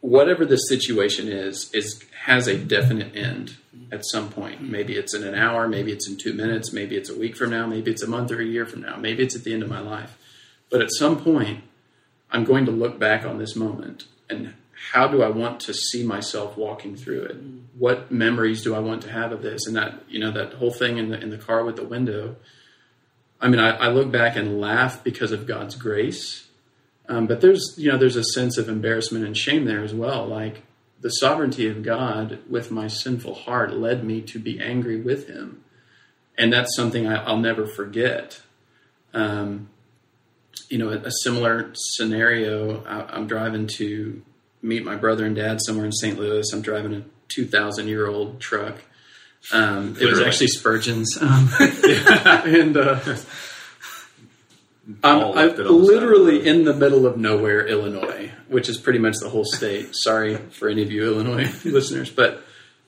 whatever 0.00 0.44
the 0.44 0.56
situation 0.56 1.28
is, 1.28 1.70
is 1.72 2.02
has 2.24 2.46
a 2.46 2.56
definite 2.56 3.14
end 3.16 3.56
at 3.90 4.04
some 4.04 4.28
point. 4.30 4.60
Maybe 4.60 4.96
it's 4.96 5.14
in 5.14 5.24
an 5.24 5.34
hour, 5.34 5.68
maybe 5.68 5.92
it's 5.92 6.08
in 6.08 6.16
two 6.16 6.32
minutes, 6.32 6.72
maybe 6.72 6.96
it's 6.96 7.10
a 7.10 7.18
week 7.18 7.36
from 7.36 7.50
now, 7.50 7.66
maybe 7.66 7.90
it's 7.90 8.02
a 8.02 8.08
month 8.08 8.30
or 8.30 8.40
a 8.40 8.44
year 8.44 8.66
from 8.66 8.82
now, 8.82 8.96
maybe 8.96 9.22
it's 9.22 9.34
at 9.34 9.44
the 9.44 9.52
end 9.52 9.62
of 9.62 9.68
my 9.68 9.80
life. 9.80 10.16
But 10.70 10.82
at 10.82 10.92
some 10.92 11.22
point, 11.22 11.64
I'm 12.30 12.44
going 12.44 12.64
to 12.66 12.72
look 12.72 12.98
back 12.98 13.24
on 13.24 13.38
this 13.38 13.56
moment 13.56 14.04
and 14.28 14.54
how 14.90 15.06
do 15.06 15.22
I 15.22 15.28
want 15.28 15.60
to 15.60 15.74
see 15.74 16.02
myself 16.02 16.56
walking 16.56 16.96
through 16.96 17.22
it? 17.22 17.36
What 17.78 18.10
memories 18.10 18.62
do 18.62 18.74
I 18.74 18.80
want 18.80 19.02
to 19.02 19.12
have 19.12 19.30
of 19.30 19.42
this? 19.42 19.66
And 19.66 19.76
that, 19.76 20.02
you 20.08 20.18
know, 20.18 20.32
that 20.32 20.54
whole 20.54 20.72
thing 20.72 20.98
in 20.98 21.10
the 21.10 21.20
in 21.20 21.30
the 21.30 21.38
car 21.38 21.64
with 21.64 21.76
the 21.76 21.84
window. 21.84 22.36
I 23.40 23.48
mean, 23.48 23.60
I, 23.60 23.76
I 23.76 23.88
look 23.88 24.10
back 24.10 24.36
and 24.36 24.60
laugh 24.60 25.02
because 25.04 25.30
of 25.32 25.46
God's 25.46 25.76
grace. 25.76 26.48
Um, 27.08 27.26
but 27.26 27.40
there's, 27.40 27.74
you 27.76 27.90
know, 27.90 27.98
there's 27.98 28.16
a 28.16 28.24
sense 28.24 28.58
of 28.58 28.68
embarrassment 28.68 29.24
and 29.24 29.36
shame 29.36 29.64
there 29.64 29.82
as 29.82 29.94
well. 29.94 30.26
Like 30.26 30.62
the 31.02 31.10
sovereignty 31.10 31.68
of 31.68 31.82
God 31.82 32.38
with 32.48 32.70
my 32.70 32.86
sinful 32.88 33.34
heart 33.34 33.74
led 33.74 34.04
me 34.04 34.22
to 34.22 34.38
be 34.38 34.60
angry 34.60 35.00
with 35.00 35.28
Him, 35.28 35.62
and 36.38 36.52
that's 36.52 36.74
something 36.74 37.06
I, 37.06 37.22
I'll 37.24 37.38
never 37.38 37.66
forget. 37.66 38.40
Um, 39.12 39.68
you 40.68 40.78
know, 40.78 40.88
a, 40.88 40.96
a 40.98 41.10
similar 41.10 41.72
scenario. 41.74 42.82
I, 42.84 43.14
I'm 43.14 43.26
driving 43.26 43.66
to 43.78 44.22
meet 44.62 44.84
my 44.84 44.96
brother 44.96 45.26
and 45.26 45.36
dad 45.36 45.60
somewhere 45.60 45.84
in 45.84 45.92
St. 45.92 46.18
Louis. 46.18 46.50
I'm 46.52 46.62
driving 46.62 46.94
a 46.94 47.02
2,000 47.28 47.88
year 47.88 48.06
old 48.06 48.40
truck. 48.40 48.76
Um, 49.52 49.96
it 50.00 50.06
was 50.06 50.20
actually 50.20 50.46
Spurgeon's, 50.48 51.18
um, 51.20 51.50
and 51.60 52.76
uh, 52.76 53.00
I'm, 54.86 54.98
I'm 55.04 55.30
left 55.34 55.58
it 55.58 55.66
on 55.66 55.78
the 55.78 55.84
side 55.86 55.94
of 55.94 56.00
the 56.00 56.02
literally 56.02 56.46
in 56.46 56.64
the 56.64 56.74
middle 56.74 57.06
of 57.06 57.16
nowhere, 57.16 57.66
Illinois, 57.66 58.32
which 58.48 58.68
is 58.68 58.78
pretty 58.78 58.98
much 58.98 59.16
the 59.20 59.28
whole 59.28 59.44
state. 59.44 59.90
Sorry 59.92 60.36
for 60.36 60.68
any 60.68 60.82
of 60.82 60.90
you 60.90 61.04
Illinois 61.04 61.50
listeners, 61.64 62.10
but 62.10 62.42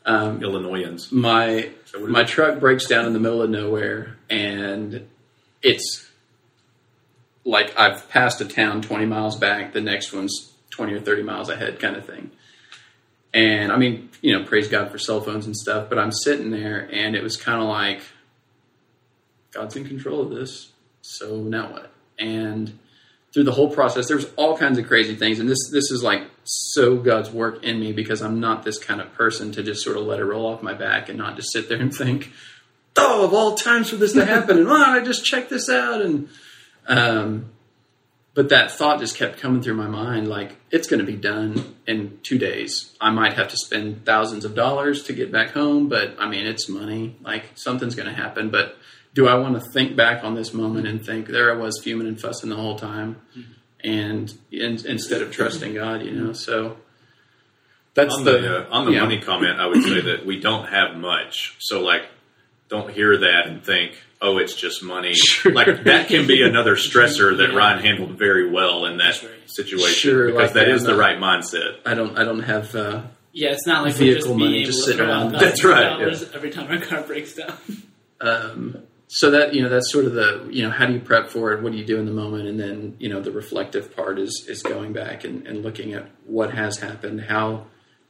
um, 0.04 0.42
Illinoisans. 0.42 1.12
my 1.12 1.70
So 1.84 2.06
my 2.06 2.22
it? 2.22 2.28
truck 2.28 2.60
breaks 2.60 2.86
down 2.86 3.06
in 3.06 3.12
the 3.12 3.20
middle 3.20 3.42
of 3.42 3.50
nowhere, 3.50 4.18
and 4.28 5.08
it's 5.62 6.10
like 7.44 7.78
I've 7.78 8.08
passed 8.10 8.40
a 8.40 8.44
town 8.44 8.82
twenty 8.82 9.06
miles 9.06 9.36
back. 9.36 9.72
The 9.72 9.80
next 9.80 10.12
one's 10.12 10.52
twenty 10.70 10.94
or 10.94 11.00
thirty 11.00 11.22
miles 11.22 11.48
ahead, 11.48 11.78
kind 11.78 11.96
of 11.96 12.04
thing. 12.04 12.32
And 13.32 13.72
I 13.72 13.76
mean, 13.76 14.10
you 14.20 14.36
know, 14.36 14.44
praise 14.44 14.68
God 14.68 14.90
for 14.90 14.98
cell 14.98 15.20
phones 15.20 15.46
and 15.46 15.56
stuff. 15.56 15.88
But 15.88 15.98
I'm 15.98 16.12
sitting 16.12 16.50
there, 16.50 16.88
and 16.92 17.16
it 17.16 17.22
was 17.22 17.36
kind 17.36 17.62
of 17.62 17.68
like 17.68 18.02
God's 19.52 19.76
in 19.76 19.86
control 19.86 20.20
of 20.20 20.30
this. 20.30 20.72
So 21.06 21.36
now 21.36 21.70
what? 21.70 21.90
And 22.18 22.78
through 23.32 23.44
the 23.44 23.52
whole 23.52 23.70
process, 23.70 24.08
there 24.08 24.16
was 24.16 24.26
all 24.36 24.56
kinds 24.56 24.78
of 24.78 24.86
crazy 24.86 25.14
things, 25.16 25.38
and 25.38 25.48
this 25.48 25.68
this 25.70 25.90
is 25.90 26.02
like 26.02 26.22
so 26.44 26.96
God's 26.96 27.30
work 27.30 27.62
in 27.62 27.78
me 27.78 27.92
because 27.92 28.22
I'm 28.22 28.40
not 28.40 28.62
this 28.62 28.78
kind 28.78 29.02
of 29.02 29.12
person 29.12 29.52
to 29.52 29.62
just 29.62 29.84
sort 29.84 29.98
of 29.98 30.04
let 30.04 30.18
it 30.18 30.24
roll 30.24 30.46
off 30.46 30.62
my 30.62 30.72
back 30.72 31.10
and 31.10 31.18
not 31.18 31.36
just 31.36 31.52
sit 31.52 31.68
there 31.68 31.78
and 31.78 31.94
think, 31.94 32.32
oh, 32.96 33.24
of 33.24 33.34
all 33.34 33.54
times 33.54 33.90
for 33.90 33.96
this 33.96 34.14
to 34.14 34.24
happen, 34.24 34.56
and 34.56 34.66
why 34.66 34.78
don't 34.78 35.02
I 35.02 35.04
just 35.04 35.26
check 35.26 35.50
this 35.50 35.68
out? 35.68 36.00
And 36.00 36.28
um, 36.86 37.50
but 38.32 38.48
that 38.48 38.70
thought 38.70 38.98
just 38.98 39.14
kept 39.14 39.38
coming 39.38 39.60
through 39.60 39.74
my 39.74 39.88
mind, 39.88 40.26
like 40.26 40.56
it's 40.70 40.88
going 40.88 41.00
to 41.00 41.06
be 41.06 41.16
done 41.16 41.76
in 41.86 42.18
two 42.22 42.38
days. 42.38 42.96
I 42.98 43.10
might 43.10 43.34
have 43.34 43.48
to 43.48 43.58
spend 43.58 44.06
thousands 44.06 44.46
of 44.46 44.54
dollars 44.54 45.02
to 45.04 45.12
get 45.12 45.30
back 45.30 45.50
home, 45.50 45.90
but 45.90 46.16
I 46.18 46.30
mean, 46.30 46.46
it's 46.46 46.66
money. 46.66 47.16
Like 47.22 47.44
something's 47.56 47.94
going 47.94 48.08
to 48.08 48.14
happen, 48.14 48.48
but 48.48 48.78
do 49.14 49.28
I 49.28 49.36
want 49.36 49.54
to 49.54 49.70
think 49.70 49.96
back 49.96 50.24
on 50.24 50.34
this 50.34 50.52
moment 50.52 50.86
and 50.86 51.04
think 51.04 51.28
there 51.28 51.52
I 51.52 51.56
was 51.56 51.80
fuming 51.82 52.08
and 52.08 52.20
fussing 52.20 52.50
the 52.50 52.56
whole 52.56 52.76
time, 52.76 53.20
and 53.82 54.32
in, 54.50 54.84
instead 54.86 55.22
of 55.22 55.30
trusting 55.30 55.74
God, 55.74 56.02
you 56.02 56.10
know? 56.10 56.32
So 56.32 56.76
that's 57.94 58.14
on 58.14 58.24
the, 58.24 58.32
the, 58.32 58.68
uh, 58.68 58.70
on 58.70 58.86
the 58.86 58.92
yeah. 58.92 59.02
money 59.02 59.20
comment, 59.20 59.60
I 59.60 59.66
would 59.66 59.82
say 59.82 60.00
that 60.00 60.26
we 60.26 60.40
don't 60.40 60.66
have 60.66 60.96
much. 60.96 61.56
So 61.60 61.80
like, 61.80 62.06
don't 62.68 62.92
hear 62.92 63.18
that 63.18 63.46
and 63.46 63.64
think, 63.64 64.02
oh, 64.20 64.38
it's 64.38 64.54
just 64.54 64.82
money. 64.82 65.14
Sure. 65.14 65.52
Like 65.52 65.84
that 65.84 66.08
can 66.08 66.26
be 66.26 66.42
another 66.46 66.74
stressor 66.74 67.36
that 67.36 67.50
Yeah. 67.50 67.56
Ryan 67.56 67.84
handled 67.84 68.18
very 68.18 68.50
well 68.50 68.86
in 68.86 68.96
that 68.98 69.22
right. 69.22 69.30
situation 69.46 70.10
Sure, 70.10 70.26
because 70.26 70.40
like 70.40 70.52
that 70.54 70.66
that, 70.66 70.74
is 70.74 70.82
the 70.82 70.96
right 70.96 71.18
mindset. 71.18 71.78
I 71.86 71.94
don't 71.94 72.18
I 72.18 72.24
don't 72.24 72.42
have 72.42 72.74
uh, 72.74 73.02
yeah, 73.32 73.50
it's 73.50 73.66
not 73.66 73.84
like 73.84 73.92
we're 73.92 73.98
vehicle 73.98 74.28
just 74.28 74.38
money 74.38 74.56
able 74.56 74.66
just 74.66 74.84
to 74.84 74.90
sitting 74.92 75.06
around. 75.06 75.32
That's 75.32 75.62
right, 75.62 75.98
dollars 75.98 76.30
every 76.32 76.50
time 76.50 76.70
our 76.70 76.80
car 76.80 77.02
breaks 77.02 77.34
down. 77.34 77.56
um, 78.20 78.82
so 79.14 79.30
that 79.30 79.54
you 79.54 79.62
know 79.62 79.68
that's 79.68 79.92
sort 79.92 80.06
of 80.06 80.14
the 80.14 80.48
you 80.50 80.64
know 80.64 80.70
how 80.70 80.86
do 80.86 80.92
you 80.92 80.98
prep 80.98 81.28
for 81.28 81.52
it? 81.52 81.62
What 81.62 81.70
do 81.70 81.78
you 81.78 81.84
do 81.84 82.00
in 82.00 82.04
the 82.04 82.12
moment? 82.12 82.48
And 82.48 82.58
then 82.58 82.96
you 82.98 83.08
know 83.08 83.20
the 83.20 83.30
reflective 83.30 83.94
part 83.94 84.18
is 84.18 84.44
is 84.48 84.60
going 84.60 84.92
back 84.92 85.22
and, 85.22 85.46
and 85.46 85.62
looking 85.62 85.94
at 85.94 86.10
what 86.26 86.52
has 86.52 86.78
happened. 86.78 87.20
How 87.20 87.66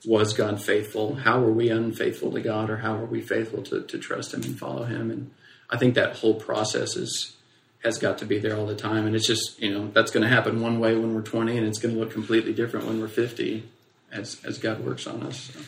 was 0.06 0.32
god 0.32 0.62
faithful? 0.62 1.16
How 1.16 1.40
were 1.40 1.52
we 1.52 1.68
unfaithful 1.68 2.32
to 2.32 2.40
god 2.40 2.70
or 2.70 2.78
how 2.78 2.96
were 2.96 3.04
we 3.04 3.20
faithful 3.20 3.62
to, 3.64 3.82
to 3.82 3.98
trust 3.98 4.32
him 4.32 4.44
and 4.44 4.58
follow 4.58 4.84
him? 4.84 5.10
And 5.10 5.30
i 5.68 5.76
think 5.76 5.94
that 5.94 6.16
whole 6.16 6.36
process 6.36 6.96
is 6.96 7.36
has 7.82 7.98
got 7.98 8.16
to 8.18 8.24
be 8.24 8.38
there 8.38 8.56
all 8.56 8.66
the 8.66 8.74
time. 8.74 9.06
And 9.06 9.14
it's 9.14 9.26
just 9.26 9.60
you 9.60 9.70
know 9.74 9.88
that's 9.88 10.10
going 10.10 10.24
to 10.24 10.34
happen 10.34 10.62
one 10.62 10.78
way 10.80 10.96
when 10.96 11.14
we're 11.14 11.20
20 11.20 11.58
and 11.58 11.66
it's 11.66 11.78
going 11.78 11.94
to 11.94 12.00
look 12.00 12.12
completely 12.12 12.54
different 12.54 12.86
when 12.86 12.98
we're 12.98 13.08
50 13.08 13.68
as 14.10 14.42
as 14.42 14.56
god 14.56 14.82
works 14.82 15.06
on 15.06 15.22
us 15.22 15.50
so. 15.52 15.60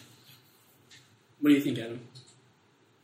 What 1.40 1.50
do 1.50 1.56
you 1.56 1.60
think, 1.60 1.78
Adam? 1.78 2.00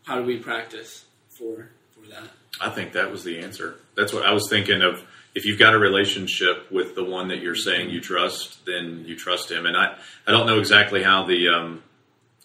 How 0.04 0.18
do 0.18 0.24
we 0.24 0.38
practice 0.38 1.04
for 1.28 1.68
that? 2.10 2.24
I 2.60 2.70
think 2.70 2.92
that 2.92 3.10
was 3.10 3.24
the 3.24 3.38
answer. 3.40 3.76
That's 3.96 4.12
what 4.12 4.24
I 4.24 4.32
was 4.32 4.48
thinking 4.48 4.82
of. 4.82 5.02
If 5.34 5.46
you've 5.46 5.58
got 5.58 5.74
a 5.74 5.78
relationship 5.78 6.70
with 6.70 6.94
the 6.94 7.02
one 7.04 7.28
that 7.28 7.38
you're 7.38 7.54
saying 7.54 7.88
you 7.90 8.00
trust, 8.02 8.66
then 8.66 9.04
you 9.06 9.16
trust 9.16 9.50
him. 9.50 9.64
And 9.64 9.76
I, 9.76 9.96
I 10.26 10.30
don't 10.30 10.46
know 10.46 10.58
exactly 10.58 11.02
how 11.02 11.24
the, 11.26 11.48
um, 11.48 11.82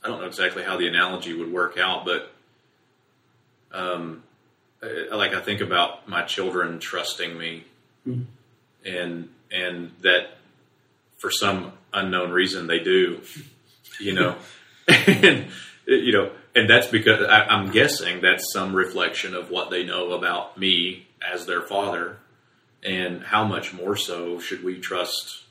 I 0.04 0.08
don't 0.08 0.22
know 0.22 0.28
exactly 0.28 0.63
how 0.63 0.78
the 0.78 0.88
analogy 0.88 1.34
would 1.34 1.52
work 1.52 1.78
out, 1.78 2.06
but, 2.06 2.32
um, 3.74 4.24
I, 4.82 5.13
like 5.15 5.34
I 5.34 5.41
think 5.41 5.62
about 5.62 6.08
my 6.08 6.24
children 6.24 6.80
trusting 6.80 7.38
me, 7.38 7.65
Mhm. 8.08 8.26
and 8.86 9.30
and 9.52 9.91
that 10.02 10.38
for 11.17 11.32
some 11.32 11.74
unknown 11.93 12.32
reason 12.32 12.67
they 12.67 12.80
do, 12.80 13.22
you 14.00 14.13
know, 14.13 14.36
and 14.88 15.48
you 15.88 16.12
know, 16.13 16.32
and 16.58 16.67
that's 16.67 16.88
because 16.88 17.24
I, 17.24 17.43
I'm 17.43 17.72
guessing 17.72 18.22
that's 18.22 18.52
some 18.52 18.74
reflection 18.76 19.36
of 19.36 19.52
what 19.52 19.70
they 19.70 19.84
know 19.84 20.13
about 20.13 20.58
me 20.58 21.08
as 21.22 21.46
their 21.46 21.62
father, 21.62 22.17
and 22.84 23.24
how 23.24 23.43
much 23.43 23.74
more 23.74 23.96
so 23.96 24.39
should 24.39 24.63
we 24.63 24.80
trust 24.80 25.43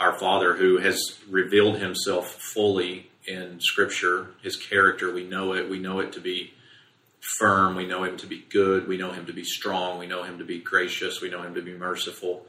our 0.00 0.18
Father 0.18 0.56
who 0.56 0.78
has 0.78 1.18
revealed 1.28 1.78
Himself 1.78 2.32
fully 2.32 3.10
in 3.26 3.60
Scripture, 3.60 4.28
His 4.42 4.56
character. 4.56 5.12
We 5.12 5.24
know 5.24 5.52
it. 5.52 5.70
We 5.70 5.78
know 5.78 6.00
it 6.00 6.12
to 6.14 6.20
be 6.20 6.52
firm. 7.20 7.76
We 7.76 7.86
know 7.86 8.02
Him 8.02 8.16
to 8.16 8.26
be 8.26 8.44
good. 8.50 8.88
We 8.88 8.96
know 8.96 9.12
Him 9.12 9.26
to 9.26 9.32
be 9.32 9.44
strong. 9.44 9.98
We 9.98 10.06
know 10.06 10.24
Him 10.24 10.38
to 10.38 10.44
be 10.44 10.58
gracious. 10.58 11.20
We 11.20 11.30
know 11.30 11.42
Him 11.42 11.54
to 11.54 11.62
be 11.62 11.74
merciful. 11.74 12.46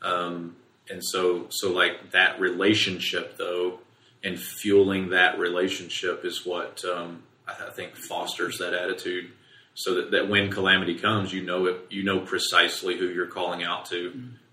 Um, 0.00 0.56
and 0.88 1.04
so, 1.04 1.46
so 1.50 1.70
like 1.72 2.12
that 2.12 2.40
relationship, 2.40 3.36
though, 3.36 3.80
and 4.24 4.38
fueling 4.38 5.10
that 5.10 5.38
relationship 5.38 6.24
is 6.24 6.46
what 6.46 6.82
um, 6.84 7.24
I, 7.46 7.70
think 7.70 7.96
fosters 7.96 8.58
that 8.58 8.74
attitude. 8.74 9.30
So 9.74 9.94
that, 9.94 10.10
that 10.10 10.28
when 10.28 10.50
calamity 10.50 10.98
comes, 10.98 11.32
you 11.32 11.42
know 11.42 11.66
it. 11.66 11.86
You 11.90 12.04
know 12.04 12.20
precisely 12.20 12.98
who 12.98 13.08
you're 13.08 13.26
calling 13.26 13.62
out 13.62 13.86
to. 13.86 14.12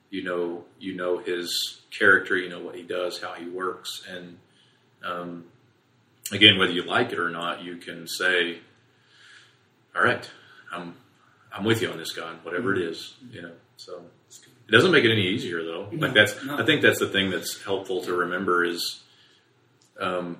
You 0.09 0.23
know, 0.23 0.63
you 0.79 0.95
know 0.95 1.17
his 1.17 1.81
character. 1.97 2.37
You 2.37 2.49
know 2.49 2.59
what 2.59 2.75
he 2.75 2.83
does, 2.83 3.21
how 3.21 3.33
he 3.33 3.45
works, 3.45 4.03
and 4.09 4.37
um, 5.03 5.45
again, 6.31 6.57
whether 6.57 6.71
you 6.71 6.83
like 6.83 7.11
it 7.11 7.19
or 7.19 7.29
not, 7.29 7.63
you 7.63 7.77
can 7.77 8.07
say, 8.07 8.59
"All 9.95 10.03
right, 10.03 10.29
I'm 10.71 10.95
I'm 11.51 11.63
with 11.63 11.81
you 11.81 11.91
on 11.91 11.97
this, 11.97 12.11
God, 12.11 12.43
whatever 12.43 12.73
it 12.73 12.81
is." 12.81 13.15
You 13.31 13.43
know, 13.43 13.51
so 13.77 14.03
it 14.67 14.71
doesn't 14.71 14.91
make 14.91 15.03
it 15.03 15.11
any 15.11 15.27
easier 15.27 15.63
though. 15.63 15.89
Like 15.91 16.13
that's 16.13 16.43
no. 16.43 16.57
I 16.57 16.65
think 16.65 16.81
that's 16.81 16.99
the 16.99 17.09
thing 17.09 17.29
that's 17.29 17.61
helpful 17.63 18.03
to 18.03 18.13
remember 18.13 18.63
is 18.63 19.01
um, 19.99 20.37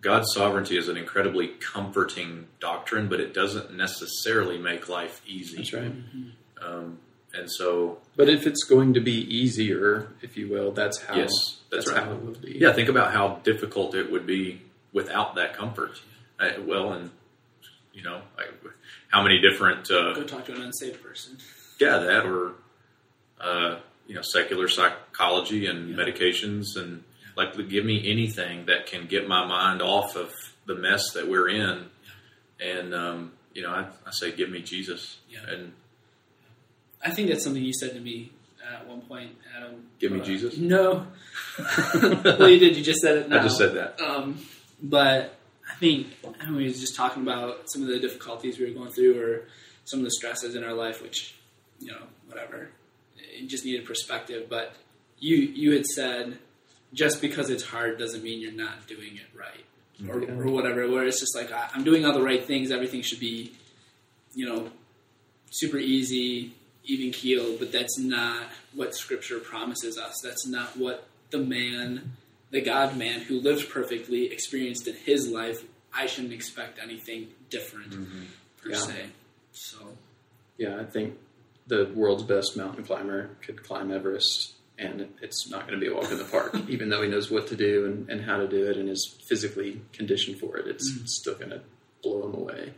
God's 0.00 0.32
sovereignty 0.32 0.76
is 0.78 0.88
an 0.88 0.96
incredibly 0.96 1.48
comforting 1.48 2.46
doctrine, 2.60 3.08
but 3.08 3.20
it 3.20 3.34
doesn't 3.34 3.74
necessarily 3.76 4.56
make 4.58 4.88
life 4.88 5.20
easy. 5.26 5.56
that's 5.56 5.72
right 5.72 5.92
Um, 6.62 6.98
and 7.34 7.50
so, 7.50 7.98
But 8.16 8.28
if 8.28 8.46
it's 8.46 8.64
going 8.64 8.94
to 8.94 9.00
be 9.00 9.12
easier, 9.12 10.08
if 10.22 10.36
you 10.36 10.48
will, 10.48 10.72
that's 10.72 11.02
how. 11.02 11.16
Yes, 11.16 11.30
that's 11.70 11.88
right. 11.88 12.02
how 12.02 12.12
it 12.12 12.22
will 12.24 12.32
be. 12.34 12.56
yeah, 12.60 12.72
think 12.72 12.88
about 12.88 13.12
how 13.12 13.40
difficult 13.44 13.94
it 13.94 14.10
would 14.10 14.26
be 14.26 14.62
without 14.92 15.34
that 15.34 15.54
comfort. 15.54 16.00
I, 16.40 16.58
well, 16.58 16.92
and 16.92 17.10
you 17.92 18.02
know, 18.02 18.22
I, 18.38 18.44
how 19.08 19.22
many 19.22 19.40
different 19.40 19.90
uh, 19.90 20.14
Go 20.14 20.24
talk 20.24 20.46
to 20.46 20.54
an 20.54 20.62
unsaved 20.62 21.02
person. 21.02 21.36
yeah 21.80 21.98
that 21.98 22.24
or 22.24 22.52
uh, 23.40 23.78
you 24.06 24.14
know 24.14 24.22
secular 24.22 24.68
psychology 24.68 25.66
and 25.66 25.90
Yeah. 25.90 25.96
medications 25.96 26.76
and 26.76 27.02
like 27.38 27.56
give 27.70 27.84
me 27.86 28.10
anything 28.10 28.66
that 28.66 28.84
can 28.86 29.06
get 29.06 29.26
my 29.26 29.46
mind 29.46 29.80
off 29.80 30.14
of 30.16 30.30
the 30.66 30.74
mess 30.74 31.12
that 31.14 31.26
we're 31.28 31.48
in 31.48 31.86
and 32.60 32.92
um, 32.94 33.32
you 33.54 33.62
know 33.62 33.70
I, 33.70 33.86
I 34.06 34.10
say 34.10 34.32
give 34.32 34.50
me 34.50 34.60
jesus 34.60 35.18
Yeah. 35.30 35.48
and 35.48 35.72
I 37.02 37.10
think 37.12 37.28
that's 37.28 37.44
something 37.44 37.62
you 37.62 37.72
said 37.72 37.92
to 37.94 38.00
me 38.00 38.32
at 38.70 38.86
one 38.88 39.00
point, 39.02 39.30
Adam. 39.56 39.84
Give 40.00 40.10
me 40.12 40.20
Uh, 40.20 40.24
Jesus? 40.24 40.58
No. 40.58 41.06
well, 42.02 42.48
you 42.50 42.58
did. 42.58 42.76
You 42.76 42.82
just 42.82 43.00
said 43.00 43.16
it. 43.18 43.28
Now. 43.28 43.38
i 43.38 43.42
just 43.44 43.56
said 43.56 43.74
that 43.74 44.00
Um, 44.00 44.38
but 44.82 45.36
I 45.70 45.74
think 45.76 46.08
I 46.40 46.46
mean, 46.46 46.56
we 46.56 46.64
was 46.64 46.80
just 46.80 46.96
talking 46.96 47.22
about 47.22 47.70
some 47.70 47.82
of 47.82 47.88
the 47.88 48.00
difficulties 48.00 48.58
we 48.58 48.66
were 48.66 48.72
going 48.72 48.90
through, 48.90 49.22
or 49.22 49.42
some 49.84 50.00
of 50.00 50.04
the 50.04 50.10
stresses 50.10 50.56
in 50.56 50.64
our 50.64 50.74
life, 50.74 51.00
which 51.00 51.34
you 51.78 51.92
know, 51.92 52.02
whatever. 52.26 52.70
It 53.16 53.46
just 53.46 53.64
needed 53.64 53.86
perspective. 53.86 54.48
But 54.50 54.74
you 55.20 55.36
you 55.36 55.72
had 55.72 55.86
said 55.86 56.38
just 56.92 57.20
because 57.20 57.50
it's 57.50 57.62
hard 57.64 57.98
doesn't 57.98 58.22
mean 58.22 58.40
you're 58.40 58.52
not 58.52 58.86
doing 58.86 59.16
it 59.16 59.38
right, 59.38 59.64
or, 60.08 60.22
Yeah. 60.22 60.30
or 60.32 60.50
whatever. 60.50 60.88
Where 60.88 61.04
it's 61.04 61.20
just 61.20 61.34
like 61.34 61.52
I- 61.52 61.70
I'm 61.74 61.84
doing 61.84 62.04
all 62.04 62.12
the 62.12 62.22
right 62.22 62.44
things. 62.44 62.70
Everything 62.70 63.02
should 63.02 63.20
be, 63.20 63.52
you 64.34 64.46
know, 64.46 64.70
super 65.50 65.78
easy, 65.78 66.54
even 66.84 67.10
keeled. 67.12 67.58
But 67.58 67.72
that's 67.72 67.98
not 67.98 68.48
what 68.74 68.94
Scripture 68.94 69.38
promises 69.38 69.98
us. 69.98 70.14
That's 70.22 70.46
not 70.46 70.76
what 70.76 71.06
the 71.30 71.38
man 71.38 72.12
the 72.50 72.60
God 72.62 72.96
man 72.96 73.20
who 73.20 73.40
lived 73.40 73.68
perfectly 73.68 74.32
experienced 74.32 74.86
in 74.88 74.94
his 74.94 75.28
life, 75.28 75.62
I 75.92 76.06
shouldn't 76.06 76.32
expect 76.32 76.78
anything 76.82 77.28
different 77.50 77.90
mm-hmm. 77.90 78.22
per 78.62 78.70
Yeah. 78.70 78.76
se. 78.78 79.06
So 79.52 79.98
Yeah, 80.56 80.80
I 80.80 80.84
think 80.84 81.18
the 81.66 81.90
world's 81.94 82.22
best 82.22 82.56
mountain 82.56 82.84
climber 82.84 83.30
could 83.42 83.62
climb 83.62 83.92
Everest, 83.92 84.54
and 84.78 85.08
it's 85.22 85.50
not 85.50 85.66
going 85.66 85.78
to 85.78 85.84
be 85.84 85.90
a 85.90 85.94
walk 85.94 86.10
in 86.12 86.18
the 86.18 86.24
park, 86.24 86.54
even 86.68 86.88
though 86.88 87.02
he 87.02 87.08
knows 87.08 87.30
what 87.30 87.48
to 87.48 87.56
do 87.56 87.84
and, 87.86 88.08
and 88.10 88.20
how 88.24 88.36
to 88.36 88.46
do 88.48 88.70
it 88.70 88.76
and 88.76 88.88
is 88.88 89.16
physically 89.28 89.80
conditioned 89.92 90.38
for 90.38 90.56
it. 90.56 90.66
It's 90.68 90.88
still 91.06 91.34
going 91.34 91.50
to 91.50 91.60
blow 92.02 92.26
him 92.26 92.34
away. 92.34 92.72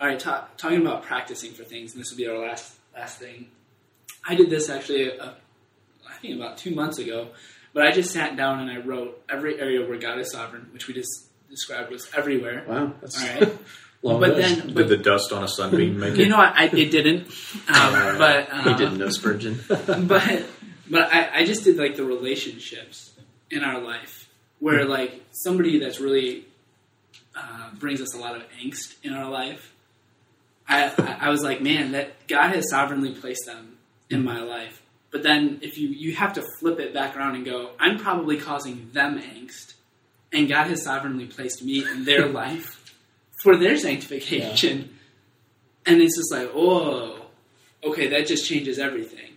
all 0.00 0.06
right, 0.08 0.18
ta- 0.18 0.48
talking 0.56 0.80
about 0.80 1.02
practicing 1.02 1.52
for 1.52 1.64
things, 1.64 1.92
and 1.92 2.00
this 2.00 2.10
will 2.10 2.18
be 2.18 2.28
our 2.28 2.38
last 2.38 2.76
last 2.94 3.18
thing. 3.18 3.48
I 4.26 4.34
did 4.34 4.48
this 4.50 4.68
actually, 4.70 5.18
uh, 5.18 5.30
I 6.08 6.14
think 6.20 6.36
about 6.36 6.56
two 6.58 6.74
months 6.74 6.98
ago, 6.98 7.28
but 7.72 7.86
I 7.86 7.90
just 7.92 8.12
sat 8.12 8.36
down 8.36 8.60
and 8.60 8.70
I 8.70 8.76
wrote 8.84 9.22
every 9.30 9.58
area 9.60 9.86
where 9.88 9.98
God 9.98 10.18
is 10.18 10.30
sovereign, 10.32 10.68
which 10.72 10.86
we 10.88 10.94
just 10.94 11.26
described 11.48 11.90
was 11.90 12.08
everywhere. 12.16 12.64
Wow, 12.68 12.92
that's 13.00 13.20
All 13.20 13.28
right, 13.40 13.58
long 14.02 14.20
but 14.20 14.36
list. 14.36 14.56
then, 14.66 14.74
did 14.74 14.88
the 14.88 14.96
dust 14.98 15.32
on 15.32 15.42
a 15.42 15.48
sunbeam 15.48 15.98
make 15.98 16.12
it? 16.14 16.18
you 16.18 16.28
know, 16.28 16.36
what? 16.36 16.54
I, 16.54 16.64
it 16.66 16.90
didn't. 16.90 17.26
Um, 17.68 18.18
but 18.18 18.48
uh, 18.52 18.62
he 18.62 18.74
didn't 18.74 18.98
know 18.98 19.08
Spurgeon. 19.10 19.60
but 19.68 20.44
but 20.90 21.12
I, 21.12 21.40
I 21.40 21.44
just 21.44 21.62
did 21.62 21.76
like 21.76 21.96
the 21.96 22.04
relationships 22.04 23.12
in 23.50 23.62
our 23.62 23.80
life 23.80 24.28
where 24.58 24.84
like 24.84 25.22
somebody 25.30 25.78
that's 25.78 26.00
really 26.00 26.44
uh, 27.34 27.70
brings 27.78 28.02
us 28.02 28.14
a 28.14 28.18
lot 28.18 28.36
of 28.36 28.42
angst 28.62 28.96
in 29.04 29.14
our 29.14 29.30
life. 29.30 29.72
I, 30.68 30.88
I 30.98 31.26
I 31.26 31.28
was 31.30 31.42
like, 31.42 31.62
man, 31.62 31.92
that 31.92 32.26
God 32.26 32.54
has 32.54 32.68
sovereignly 32.68 33.14
placed 33.14 33.46
them 33.46 33.78
in 34.10 34.24
my 34.24 34.40
life. 34.40 34.82
But 35.12 35.22
then 35.22 35.60
if 35.62 35.78
you 35.78 35.88
you 35.88 36.14
have 36.16 36.32
to 36.34 36.44
flip 36.58 36.80
it 36.80 36.92
back 36.92 37.16
around 37.16 37.36
and 37.36 37.44
go, 37.44 37.70
I'm 37.78 37.98
probably 37.98 38.36
causing 38.36 38.90
them 38.92 39.20
angst, 39.20 39.74
and 40.32 40.48
God 40.48 40.66
has 40.66 40.82
sovereignly 40.82 41.26
placed 41.26 41.62
me 41.62 41.84
in 41.84 42.04
their 42.04 42.26
life 42.42 42.94
for 43.42 43.56
their 43.56 43.76
sanctification. 43.76 44.96
And 45.86 46.02
it's 46.02 46.16
just 46.16 46.30
like, 46.30 46.50
oh, 46.54 47.26
okay, 47.82 48.08
that 48.08 48.26
just 48.26 48.46
changes 48.46 48.78
everything 48.78 49.29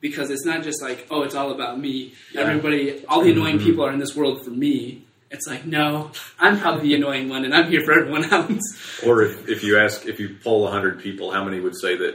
because 0.00 0.30
it's 0.30 0.44
not 0.44 0.62
just 0.62 0.82
like, 0.82 1.06
oh, 1.10 1.22
it's 1.22 1.34
all 1.34 1.50
about 1.52 1.78
me. 1.78 2.14
Yeah. 2.32 2.42
Everybody, 2.42 3.04
all 3.06 3.22
the 3.22 3.32
annoying 3.32 3.58
people 3.58 3.84
are 3.84 3.92
in 3.92 3.98
this 3.98 4.14
world 4.16 4.44
for 4.44 4.50
me. 4.50 5.02
It's 5.30 5.46
like, 5.46 5.66
no, 5.66 6.10
I'm 6.38 6.58
probably 6.58 6.88
the 6.88 6.94
annoying 6.94 7.28
one, 7.28 7.44
and 7.44 7.54
I'm 7.54 7.68
here 7.70 7.82
for 7.84 7.92
everyone 7.92 8.24
else. 8.32 9.02
or 9.04 9.22
if, 9.22 9.48
if 9.48 9.62
you 9.62 9.78
ask 9.78 10.06
if 10.06 10.18
you 10.20 10.36
poll 10.42 10.62
100 10.64 11.00
people 11.00 11.30
how 11.32 11.44
many 11.44 11.60
would 11.60 11.76
say 11.76 11.96
that 11.96 12.14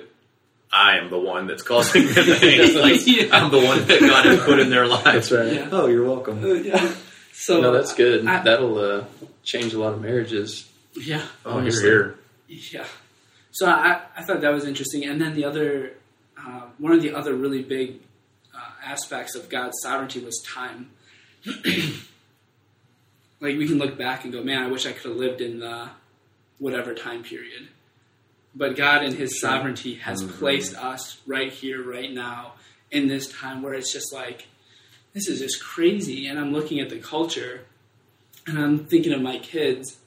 i 0.75 0.97
am 0.97 1.11
the 1.11 1.19
one 1.19 1.45
that's 1.45 1.61
causing 1.61 2.03
them 2.07 2.13
angst 2.25 2.81
like 2.81 3.01
Yeah. 3.05 3.27
i'm 3.37 3.51
the 3.51 3.59
one 3.63 3.85
that 3.85 3.99
god 3.99 4.25
has 4.25 4.39
put 4.41 4.57
in 4.59 4.71
their 4.71 4.87
lives 4.87 5.31
right. 5.31 5.53
Yeah. 5.53 5.69
oh 5.71 5.85
you're 5.85 6.03
welcome 6.07 6.43
Uh, 6.43 6.53
yeah. 6.53 6.91
So 7.31 7.61
no, 7.61 7.71
that's 7.71 7.93
good. 7.93 8.25
I- 8.25 8.41
That'll 8.43 8.77
uh, 8.79 9.05
change 9.43 9.73
a 9.75 9.79
lot 9.79 9.93
of 9.93 10.01
marriages. 10.01 10.67
yeah, 10.95 11.23
oh 11.45 11.57
Honestly. 11.59 11.87
you're 11.87 12.15
here 12.47 12.59
yeah. 12.71 12.85
So 13.51 13.67
I, 13.67 14.01
I 14.17 14.23
thought 14.23 14.41
that 14.41 14.51
was 14.51 14.65
interesting, 14.65 15.05
and 15.05 15.21
then 15.21 15.35
the 15.35 15.45
other, 15.45 15.93
uh, 16.37 16.63
one 16.77 16.93
of 16.93 17.01
the 17.01 17.13
other 17.13 17.33
really 17.33 17.61
big 17.61 17.99
uh, 18.53 18.71
aspects 18.83 19.35
of 19.35 19.49
God's 19.49 19.79
sovereignty 19.81 20.19
was 20.23 20.41
time. 20.45 20.91
like 23.43 23.57
we 23.57 23.67
can 23.67 23.77
look 23.77 23.97
back 23.97 24.23
and 24.23 24.31
go, 24.33 24.43
man, 24.43 24.63
I 24.63 24.67
wish 24.67 24.85
I 24.85 24.93
could 24.93 25.11
have 25.11 25.17
lived 25.17 25.41
in 25.41 25.59
the 25.59 25.89
whatever 26.59 26.93
time 26.93 27.23
period. 27.23 27.67
but 28.55 28.75
God 28.75 29.03
in 29.03 29.15
His 29.15 29.39
sovereignty 29.39 29.95
has 29.95 30.23
placed 30.23 30.75
us 30.75 31.17
right 31.25 31.51
here, 31.51 31.83
right 31.83 32.11
now, 32.11 32.53
in 32.91 33.07
this 33.07 33.27
time 33.27 33.61
where 33.61 33.73
it's 33.73 33.91
just 33.91 34.13
like, 34.13 34.47
this 35.13 35.27
is 35.27 35.39
just 35.39 35.61
crazy. 35.61 36.27
And 36.27 36.39
I'm 36.39 36.53
looking 36.53 36.79
at 36.79 36.89
the 36.89 36.99
culture 36.99 37.65
and 38.45 38.57
I'm 38.59 38.85
thinking 38.85 39.11
of 39.13 39.21
my 39.21 39.39
kids, 39.39 39.97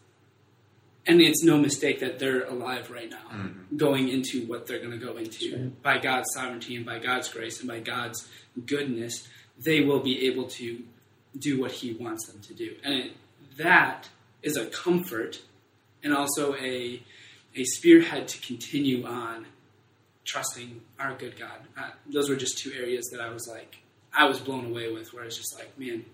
and 1.06 1.20
it's 1.20 1.42
no 1.42 1.56
mistake 1.58 2.00
that 2.00 2.18
they're 2.18 2.44
alive 2.44 2.90
right 2.90 3.10
now, 3.10 3.50
going 3.76 4.08
into 4.08 4.46
what 4.46 4.66
they're 4.66 4.78
going 4.80 4.98
to 4.98 5.04
go 5.04 5.16
into 5.16 5.56
right. 5.56 5.82
by 5.82 5.98
God's 5.98 6.28
sovereignty 6.34 6.76
and 6.76 6.84
by 6.84 6.98
God's 6.98 7.28
grace 7.28 7.60
and 7.60 7.68
by 7.68 7.80
God's 7.80 8.28
goodness. 8.66 9.28
They 9.58 9.80
will 9.80 10.00
be 10.00 10.26
able 10.26 10.48
to 10.48 10.82
do 11.38 11.60
what 11.60 11.72
He 11.72 11.92
wants 11.92 12.26
them 12.26 12.40
to 12.42 12.54
do, 12.54 12.76
and 12.84 12.94
it, 12.94 13.12
that 13.56 14.08
is 14.42 14.56
a 14.56 14.66
comfort 14.66 15.42
and 16.02 16.14
also 16.14 16.54
a 16.56 17.02
a 17.54 17.64
spearhead 17.64 18.28
to 18.28 18.40
continue 18.40 19.06
on 19.06 19.46
trusting 20.24 20.80
our 20.98 21.14
good 21.14 21.38
God. 21.38 21.58
Uh, 21.76 21.90
those 22.12 22.28
were 22.28 22.36
just 22.36 22.58
two 22.58 22.72
areas 22.72 23.08
that 23.12 23.20
I 23.20 23.30
was 23.30 23.48
like, 23.48 23.78
I 24.12 24.26
was 24.26 24.40
blown 24.40 24.66
away 24.66 24.92
with, 24.92 25.12
where 25.12 25.22
I 25.22 25.26
was 25.26 25.36
just 25.36 25.56
like, 25.56 25.78
man, 25.78 26.04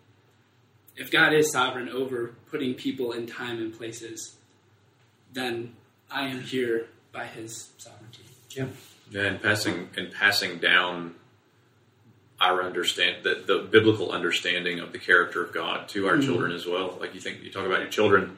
if 0.96 1.10
God 1.10 1.32
is 1.32 1.50
sovereign 1.50 1.88
over 1.88 2.34
putting 2.50 2.74
people 2.74 3.12
in 3.12 3.26
time 3.26 3.58
and 3.58 3.76
places, 3.76 4.36
then 5.32 5.74
I 6.10 6.28
am 6.28 6.40
here 6.40 6.86
by 7.12 7.26
His 7.26 7.70
sovereignty. 7.78 8.24
Yeah. 8.50 8.66
and 9.14 9.42
passing 9.42 9.88
and 9.96 10.12
passing 10.12 10.58
down 10.58 11.14
our 12.40 12.62
understand 12.62 13.22
the, 13.22 13.42
the 13.46 13.68
biblical 13.70 14.10
understanding 14.10 14.80
of 14.80 14.92
the 14.92 14.98
character 14.98 15.42
of 15.42 15.54
God 15.54 15.88
to 15.90 16.08
our 16.08 16.14
mm-hmm. 16.14 16.22
children 16.22 16.52
as 16.52 16.66
well. 16.66 16.98
Like 17.00 17.14
you 17.14 17.20
think 17.20 17.42
you 17.42 17.50
talk 17.50 17.66
about 17.66 17.80
your 17.80 17.88
children. 17.88 18.36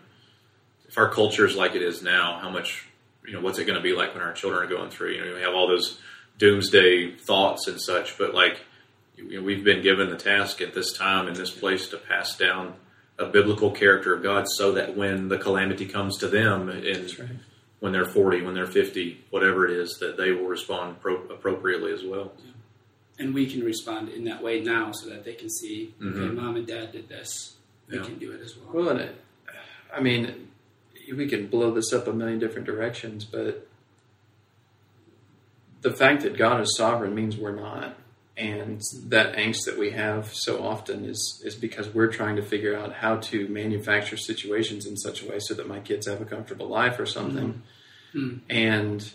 If 0.86 0.98
our 0.98 1.08
culture 1.08 1.46
is 1.46 1.56
like 1.56 1.74
it 1.74 1.82
is 1.82 2.02
now, 2.02 2.38
how 2.38 2.50
much 2.50 2.86
you 3.26 3.32
know 3.32 3.40
what's 3.40 3.58
it 3.58 3.64
going 3.64 3.78
to 3.78 3.82
be 3.82 3.94
like 3.94 4.14
when 4.14 4.22
our 4.22 4.32
children 4.32 4.62
are 4.62 4.68
going 4.68 4.90
through? 4.90 5.12
You 5.12 5.24
know, 5.24 5.34
we 5.34 5.40
have 5.40 5.54
all 5.54 5.66
those 5.66 5.98
doomsday 6.38 7.12
thoughts 7.12 7.66
and 7.66 7.80
such, 7.80 8.18
but 8.18 8.34
like 8.34 8.60
you 9.16 9.38
know, 9.38 9.42
we've 9.42 9.64
been 9.64 9.82
given 9.82 10.10
the 10.10 10.16
task 10.16 10.60
at 10.60 10.74
this 10.74 10.92
time 10.92 11.26
in 11.26 11.34
this 11.34 11.50
place 11.50 11.88
to 11.88 11.96
pass 11.96 12.36
down 12.36 12.74
a 13.18 13.26
biblical 13.26 13.70
character 13.70 14.14
of 14.14 14.22
God, 14.22 14.46
so 14.56 14.72
that 14.72 14.96
when 14.96 15.28
the 15.28 15.38
calamity 15.38 15.86
comes 15.86 16.18
to 16.18 16.28
them, 16.28 16.68
and 16.68 17.18
right. 17.18 17.28
when 17.80 17.92
they're 17.92 18.04
40, 18.04 18.42
when 18.42 18.54
they're 18.54 18.66
50, 18.66 19.24
whatever 19.30 19.66
it 19.66 19.72
is, 19.72 19.98
that 20.00 20.16
they 20.16 20.32
will 20.32 20.46
respond 20.48 21.00
pro- 21.00 21.22
appropriately 21.28 21.92
as 21.92 22.02
well. 22.04 22.32
And 23.18 23.32
we 23.32 23.46
can 23.48 23.62
respond 23.62 24.08
in 24.08 24.24
that 24.24 24.42
way 24.42 24.60
now 24.60 24.90
so 24.90 25.08
that 25.10 25.24
they 25.24 25.34
can 25.34 25.48
see, 25.48 25.94
okay, 26.02 26.18
Mhm. 26.18 26.34
mom 26.34 26.56
and 26.56 26.66
dad 26.66 26.90
did 26.90 27.08
this. 27.08 27.54
We 27.88 27.98
Yeah. 27.98 28.04
can 28.04 28.18
do 28.18 28.32
it 28.32 28.40
as 28.40 28.56
well. 28.56 28.70
Well, 28.72 28.88
and 28.88 29.00
it, 29.00 29.14
I 29.94 30.00
mean, 30.00 30.48
we 31.14 31.28
can 31.28 31.46
blow 31.46 31.70
this 31.70 31.92
up 31.92 32.08
a 32.08 32.12
million 32.12 32.40
different 32.40 32.66
directions, 32.66 33.24
but 33.24 33.68
the 35.82 35.92
fact 35.92 36.22
that 36.22 36.36
God 36.36 36.60
is 36.62 36.74
sovereign 36.76 37.14
means 37.14 37.36
we're 37.36 37.54
not. 37.54 37.96
And 38.36 38.82
that 39.06 39.36
angst 39.36 39.64
that 39.66 39.78
we 39.78 39.90
have 39.92 40.34
so 40.34 40.60
often 40.62 41.04
is 41.04 41.40
is 41.44 41.54
because 41.54 41.94
we're 41.94 42.10
trying 42.10 42.34
to 42.36 42.42
figure 42.42 42.76
out 42.76 42.94
how 42.94 43.16
to 43.18 43.46
manufacture 43.48 44.16
situations 44.16 44.86
in 44.86 44.96
such 44.96 45.22
a 45.22 45.28
way 45.28 45.38
so 45.38 45.54
that 45.54 45.68
my 45.68 45.78
kids 45.78 46.08
have 46.08 46.20
a 46.20 46.24
comfortable 46.24 46.66
life 46.66 46.98
or 46.98 47.06
something. 47.06 47.62
Mhm. 48.12 48.40
And 48.50 49.12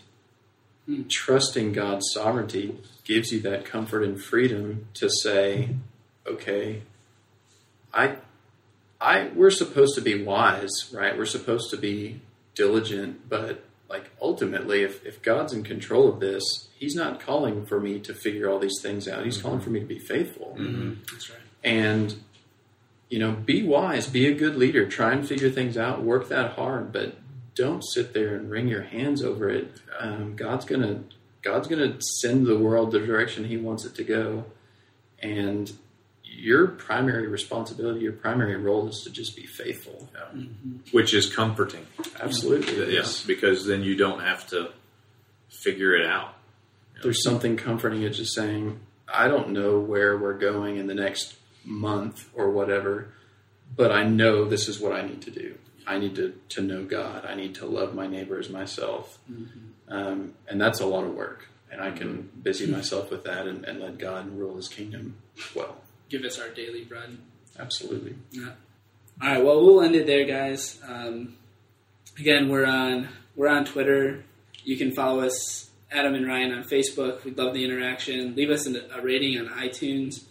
Mm. 0.88 1.08
trusting 1.08 1.72
God's 1.72 2.10
sovereignty 2.12 2.74
gives 3.04 3.30
you 3.30 3.40
that 3.40 3.64
comfort 3.64 4.02
and 4.02 4.20
freedom 4.20 4.86
to 4.94 5.08
say, 5.10 5.76
okay, 6.26 6.82
I 7.92 8.16
I 9.00 9.30
we're 9.34 9.50
supposed 9.50 9.94
to 9.96 10.00
be 10.00 10.22
wise, 10.24 10.90
right? 10.92 11.16
We're 11.16 11.26
supposed 11.26 11.70
to 11.70 11.76
be 11.76 12.20
diligent, 12.54 13.28
but 13.28 13.64
like 13.90 14.10
ultimately 14.22 14.82
if, 14.82 15.04
if 15.04 15.20
God's 15.20 15.52
in 15.52 15.64
control 15.64 16.08
of 16.08 16.20
this, 16.20 16.68
he's 16.78 16.94
not 16.94 17.20
calling 17.20 17.66
for 17.66 17.80
me 17.80 17.98
to 18.00 18.14
figure 18.14 18.48
all 18.48 18.60
these 18.60 18.80
things 18.80 19.08
out. 19.08 19.24
He's 19.24 19.42
calling 19.42 19.60
for 19.60 19.70
me 19.70 19.80
to 19.80 19.86
be 19.86 19.98
faithful. 19.98 20.56
That's 21.10 21.28
right. 21.28 21.40
And 21.62 22.14
you 23.10 23.18
know, 23.18 23.32
be 23.32 23.64
wise, 23.64 24.06
be 24.06 24.26
a 24.28 24.32
good 24.32 24.56
leader, 24.56 24.88
try 24.88 25.12
and 25.12 25.26
figure 25.26 25.50
things 25.50 25.76
out, 25.76 26.02
work 26.02 26.28
that 26.28 26.52
hard, 26.52 26.92
but 26.92 27.16
don't 27.56 27.82
sit 27.82 28.14
there 28.14 28.36
and 28.36 28.48
wring 28.48 28.68
your 28.68 28.82
hands 28.82 29.22
over 29.22 29.50
it. 29.50 29.80
Um, 29.98 30.36
God's 30.36 30.64
gonna 30.64 31.02
God's 31.42 31.66
gonna 31.66 32.00
send 32.00 32.46
the 32.46 32.56
world 32.56 32.92
the 32.92 33.00
direction 33.00 33.44
He 33.44 33.56
wants 33.56 33.84
it 33.84 33.96
to 33.96 34.04
go, 34.04 34.44
and 35.18 35.72
your 36.30 36.68
primary 36.68 37.26
responsibility, 37.26 38.00
your 38.00 38.12
primary 38.12 38.56
role 38.56 38.88
is 38.88 39.02
to 39.02 39.10
just 39.10 39.36
be 39.36 39.44
faithful. 39.46 40.08
Which 40.92 41.12
is 41.12 41.32
comforting. 41.34 41.86
Absolutely, 42.20 42.94
Yes, 42.94 43.24
because 43.24 43.66
then 43.66 43.82
you 43.82 43.96
don't 43.96 44.20
have 44.20 44.46
to 44.48 44.70
figure 45.48 45.94
it 45.94 46.06
out. 46.06 46.34
There's 47.02 47.22
something 47.22 47.56
comforting 47.56 48.02
in 48.02 48.12
just 48.12 48.34
saying, 48.34 48.80
I 49.12 49.28
don't 49.28 49.50
know 49.50 49.78
where 49.80 50.16
we're 50.16 50.38
going 50.38 50.76
in 50.76 50.86
the 50.86 50.94
next 50.94 51.34
month 51.64 52.28
or 52.34 52.50
whatever, 52.50 53.12
but 53.76 53.90
I 53.90 54.04
know 54.04 54.44
this 54.44 54.68
is 54.68 54.78
what 54.80 54.92
I 54.92 55.02
need 55.02 55.22
to 55.22 55.30
do. 55.30 55.56
I 55.86 55.98
need 55.98 56.14
to, 56.16 56.34
to 56.50 56.60
know 56.60 56.84
God. 56.84 57.24
I 57.26 57.34
need 57.34 57.54
to 57.56 57.66
love 57.66 57.94
my 57.94 58.06
neighbor 58.06 58.38
as 58.38 58.48
myself. 58.48 59.18
Um, 59.88 60.34
and 60.46 60.60
that's 60.60 60.80
a 60.80 60.86
lot 60.86 61.04
of 61.04 61.14
work. 61.14 61.48
And 61.72 61.80
I 61.80 61.90
can 61.90 62.30
busy 62.42 62.66
myself 62.66 63.10
with 63.10 63.24
that 63.24 63.46
and, 63.46 63.64
and 63.64 63.80
let 63.80 63.98
God 63.98 64.36
rule 64.36 64.56
his 64.56 64.68
kingdom 64.68 65.16
well. 65.54 65.78
Give 66.10 66.22
us 66.24 66.38
our 66.38 66.48
daily 66.50 66.84
bread. 66.84 67.16
Absolutely. 67.58 68.14
Yeah. 68.32 68.50
All 69.22 69.28
right. 69.28 69.42
Well, 69.44 69.64
we'll 69.64 69.80
end 69.82 69.94
it 69.94 70.06
there, 70.06 70.24
guys. 70.26 70.78
Um, 70.86 71.36
again, 72.18 72.48
we're 72.48 72.66
on 72.66 73.08
we're 73.36 73.48
on 73.48 73.64
Twitter. 73.64 74.24
You 74.64 74.76
can 74.76 74.92
follow 74.92 75.20
us, 75.22 75.70
Adam 75.90 76.14
and 76.14 76.26
Ryan, 76.26 76.52
on 76.52 76.64
Facebook. 76.64 77.24
We'd 77.24 77.38
love 77.38 77.54
the 77.54 77.64
interaction. 77.64 78.34
Leave 78.36 78.50
us 78.50 78.66
a, 78.66 78.80
a 78.94 79.00
rating 79.02 79.38
on 79.38 79.46
iTunes. 79.48 80.24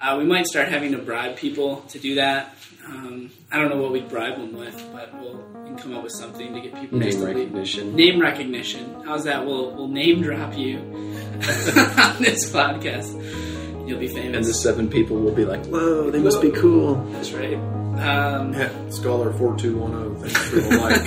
Uh, 0.00 0.16
we 0.18 0.24
might 0.24 0.46
start 0.46 0.68
having 0.68 0.92
to 0.92 0.98
bribe 0.98 1.36
people 1.36 1.82
to 1.82 1.98
do 1.98 2.16
that. 2.16 2.54
Um, 2.86 3.30
I 3.50 3.58
don't 3.58 3.70
know 3.70 3.80
what 3.80 3.92
we'd 3.92 4.08
bribe 4.08 4.36
them 4.36 4.52
with, 4.56 4.76
but 4.92 5.14
we'll 5.18 5.36
we 5.62 5.68
can 5.68 5.76
come 5.78 5.94
up 5.94 6.02
with 6.02 6.12
something 6.12 6.52
to 6.52 6.60
get 6.60 6.74
people 6.78 6.98
just 7.00 7.18
Name 7.18 7.26
to 7.26 7.26
leave- 7.26 7.36
recognition. 7.36 7.96
Name 7.96 8.20
recognition. 8.20 9.02
How's 9.04 9.24
that? 9.24 9.44
We'll 9.46 9.70
we'll 9.74 9.88
name 9.88 10.22
drop 10.22 10.56
you 10.58 10.78
on 10.78 12.22
this 12.22 12.50
podcast. 12.52 13.53
You'll 13.86 13.98
be 13.98 14.08
famous. 14.08 14.36
And 14.36 14.44
the 14.44 14.54
seven 14.54 14.88
people 14.88 15.16
will 15.18 15.34
be 15.34 15.44
like, 15.44 15.64
whoa, 15.66 16.10
they 16.10 16.20
must 16.20 16.40
be 16.40 16.50
cool. 16.50 16.94
That's 17.12 17.32
right. 17.32 17.54
Um, 17.54 18.52
Yeah, 18.54 18.70
Scholar 18.90 19.32
4210, 19.32 20.20
thanks 20.20 20.48
for 20.48 20.60
the 20.60 20.78
like. 20.78 21.02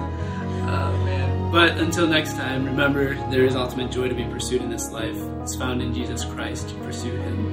Oh 0.72 0.92
man. 1.04 1.50
But 1.50 1.78
until 1.78 2.06
next 2.06 2.34
time, 2.34 2.64
remember 2.64 3.14
there 3.30 3.44
is 3.44 3.56
ultimate 3.56 3.90
joy 3.90 4.08
to 4.08 4.14
be 4.14 4.22
pursued 4.24 4.62
in 4.62 4.70
this 4.70 4.92
life. 4.92 5.16
It's 5.42 5.56
found 5.56 5.82
in 5.82 5.92
Jesus 5.92 6.24
Christ. 6.24 6.72
Pursue 6.82 7.10
Him. 7.10 7.49